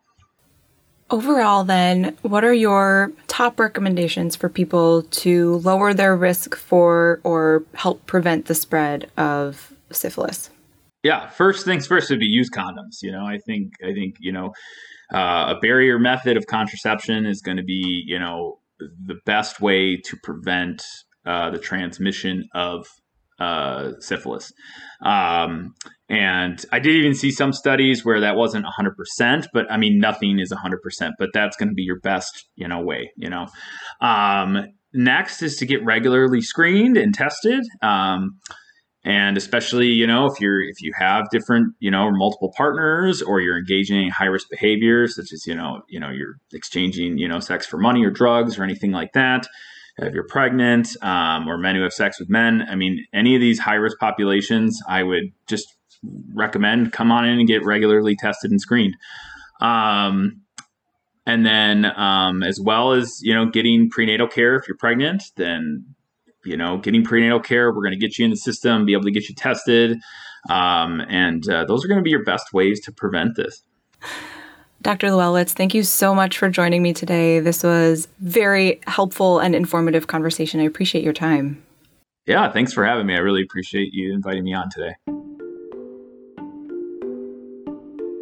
Overall 1.10 1.63
then 1.63 2.17
what 2.23 2.43
are 2.43 2.53
your 2.53 3.13
top 3.27 3.60
recommendations 3.60 4.36
for 4.36 4.49
people 4.49 5.03
to 5.03 5.58
lower 5.60 5.93
their 5.93 6.15
risk 6.15 6.55
for 6.55 7.21
or 7.23 7.63
help 7.75 8.05
prevent 8.05 8.47
the 8.47 8.55
spread 8.55 9.10
of 9.17 9.71
syphilis? 9.91 10.49
Yeah 11.03 11.29
first 11.29 11.63
things 11.63 11.88
first 11.88 12.10
would 12.10 12.19
be 12.19 12.25
use 12.25 12.49
condoms 12.49 13.01
you 13.01 13.12
know 13.12 13.25
i 13.25 13.38
think 13.38 13.71
i 13.82 13.93
think 13.93 14.15
you 14.19 14.34
know 14.34 14.51
uh, 15.13 15.55
a 15.55 15.60
barrier 15.60 15.97
method 15.97 16.38
of 16.38 16.45
contraception 16.45 17.25
is 17.25 17.41
going 17.41 17.58
to 17.58 17.63
be 17.63 18.03
you 18.05 18.19
know 18.19 18.60
the 19.05 19.15
best 19.25 19.60
way 19.60 19.97
to 19.97 20.17
prevent 20.23 20.84
uh, 21.25 21.49
the 21.49 21.60
transmission 21.60 22.47
of 22.53 22.88
uh, 23.39 23.91
syphilis. 23.99 24.52
Um, 25.04 25.73
and 26.10 26.63
I 26.71 26.80
did 26.80 26.95
even 26.95 27.13
see 27.13 27.32
some 27.32 27.54
studies 27.54 28.04
where 28.04 28.21
that 28.21 28.36
wasn't 28.36 28.65
100%, 28.65 29.47
but 29.54 29.71
I 29.71 29.78
mean, 29.78 29.99
nothing 29.99 30.39
is 30.39 30.52
100%, 30.52 31.12
but 31.19 31.30
that's 31.34 31.56
going 31.56 31.69
to 31.69 31.75
be 31.75 31.84
your 31.84 31.99
best, 31.99 32.47
you 32.56 32.67
know, 32.67 32.82
way, 32.82 33.12
you 33.15 33.30
know. 33.30 33.47
Um, 34.02 34.65
next 34.93 35.41
is 35.41 35.58
to 35.58 35.65
get 35.65 35.86
regularly 35.86 36.41
screened 36.41 36.97
and 36.97 37.13
tested. 37.13 37.63
Um, 37.82 38.39
and 39.06 39.38
especially, 39.38 39.88
you 39.88 40.06
know, 40.06 40.25
if 40.25 40.41
you're 40.41 40.62
if 40.62 40.82
you 40.82 40.91
have 40.99 41.30
different, 41.32 41.73
you 41.80 41.89
know, 41.89 42.10
multiple 42.12 42.52
partners 42.58 43.21
or 43.21 43.39
you're 43.39 43.58
engaging 43.58 44.04
in 44.04 44.10
high 44.10 44.25
risk 44.25 44.47
behaviors, 44.49 45.15
such 45.15 45.32
as, 45.32 45.47
you 45.47 45.56
know, 45.56 45.82
you 45.88 46.02
know, 46.02 46.10
you're 46.10 46.36
exchanging, 46.52 47.17
you 47.17 47.28
know, 47.28 47.39
sex 47.39 47.65
for 47.65 47.78
money 47.78 48.04
or 48.04 48.12
drugs 48.12 48.60
or 48.60 48.63
anything 48.63 48.91
like 48.91 49.13
that 49.13 49.47
if 50.01 50.13
you're 50.13 50.27
pregnant 50.27 50.89
um, 51.01 51.47
or 51.47 51.57
men 51.57 51.75
who 51.75 51.81
have 51.81 51.93
sex 51.93 52.19
with 52.19 52.29
men. 52.29 52.65
I 52.69 52.75
mean, 52.75 53.05
any 53.13 53.35
of 53.35 53.41
these 53.41 53.59
high 53.59 53.75
risk 53.75 53.97
populations, 53.99 54.79
I 54.88 55.03
would 55.03 55.31
just 55.47 55.67
recommend 56.33 56.93
come 56.93 57.12
on 57.12 57.25
in 57.25 57.39
and 57.39 57.47
get 57.47 57.63
regularly 57.65 58.15
tested 58.15 58.51
and 58.51 58.62
screened. 58.62 58.95
Um, 59.62 60.41
and 61.25 61.45
then, 61.45 61.85
um, 61.85 62.43
as 62.43 62.59
well 62.59 62.93
as 62.93 63.19
you 63.21 63.33
know, 63.33 63.45
getting 63.45 63.89
prenatal 63.89 64.27
care 64.27 64.55
if 64.55 64.67
you're 64.67 64.77
pregnant, 64.77 65.23
then 65.35 65.85
you 66.45 66.55
know, 66.55 66.77
getting 66.77 67.03
prenatal 67.03 67.39
care, 67.39 67.69
we're 67.69 67.83
going 67.83 67.91
to 67.91 67.99
get 67.99 68.17
you 68.17 68.25
in 68.25 68.31
the 68.31 68.38
system, 68.38 68.85
be 68.85 68.93
able 68.93 69.03
to 69.03 69.12
get 69.12 69.27
you 69.27 69.35
tested, 69.35 69.97
um, 70.49 71.01
and 71.09 71.47
uh, 71.49 71.65
those 71.65 71.83
are 71.83 71.88
going 71.88 71.99
to 71.99 72.03
be 72.03 72.12
your 72.12 72.23
best 72.23 72.53
ways 72.53 72.79
to 72.81 72.91
prevent 72.91 73.35
this. 73.35 73.62
Dr. 74.81 75.07
Lewelwitz, 75.07 75.51
thank 75.51 75.73
you 75.73 75.83
so 75.83 76.15
much 76.15 76.37
for 76.37 76.49
joining 76.49 76.81
me 76.81 76.93
today. 76.93 77.39
This 77.41 77.63
was 77.63 78.07
very 78.19 78.79
helpful 78.87 79.39
and 79.39 79.53
informative 79.53 80.07
conversation. 80.07 80.61
I 80.61 80.63
appreciate 80.63 81.03
your 81.03 81.13
time. 81.13 81.61
Yeah, 82.25 82.49
thanks 82.51 82.71
for 82.71 82.85
having 82.85 83.05
me. 83.05 83.15
I 83.15 83.19
really 83.19 83.41
appreciate 83.41 83.93
you 83.93 84.13
inviting 84.13 84.43
me 84.43 84.53
on 84.53 84.69
today. 84.69 84.95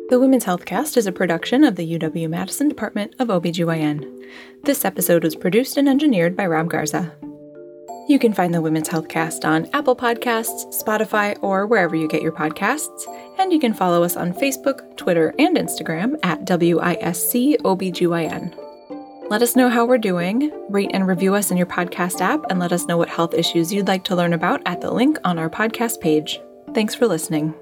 The 0.10 0.20
Women's 0.20 0.46
Healthcast 0.46 0.96
is 0.96 1.06
a 1.06 1.12
production 1.12 1.66
of 1.66 1.76
the 1.76 2.00
UW 2.00 2.30
Madison 2.30 2.70
Department 2.70 3.14
of 3.20 3.28
OBGYN. 3.28 4.26
This 4.64 4.86
episode 4.86 5.24
was 5.24 5.36
produced 5.36 5.76
and 5.76 5.90
engineered 5.90 6.36
by 6.36 6.48
Rob 6.48 6.70
Garza. 6.70 7.14
You 8.08 8.20
can 8.20 8.32
find 8.32 8.54
the 8.54 8.62
Women's 8.62 8.88
Healthcast 8.88 9.44
on 9.44 9.68
Apple 9.74 9.96
Podcasts, 9.96 10.82
Spotify, 10.82 11.38
or 11.42 11.68
wherever 11.68 11.94
you 11.96 12.08
get 12.08 12.22
your 12.22 12.32
podcasts. 12.32 13.04
And 13.38 13.52
you 13.52 13.60
can 13.60 13.74
follow 13.74 14.02
us 14.02 14.16
on 14.16 14.34
Facebook, 14.34 14.96
Twitter, 14.96 15.36
and 15.38 15.58
Instagram 15.58 16.18
at 16.24 16.46
WISCOBGYN. 16.46 16.98
Let 19.30 19.42
us 19.42 19.58
know 19.58 19.68
how 19.68 19.86
we're 19.86 19.98
doing, 19.98 20.54
rate 20.70 20.92
and 20.94 21.06
review 21.06 21.36
us 21.36 21.52
in 21.52 21.58
your 21.58 21.66
podcast 21.66 22.22
app, 22.22 22.46
and 22.50 22.60
let 22.60 22.72
us 22.72 22.86
know 22.86 22.96
what 22.96 23.10
health 23.10 23.34
issues 23.34 23.74
you'd 23.74 23.90
like 23.90 24.06
to 24.06 24.16
learn 24.16 24.32
about 24.32 24.62
at 24.66 24.80
the 24.80 24.90
link 24.90 25.20
on 25.26 25.38
our 25.38 25.50
podcast 25.50 26.00
page. 26.00 26.40
Thanks 26.74 26.96
for 26.96 27.08
listening. 27.08 27.54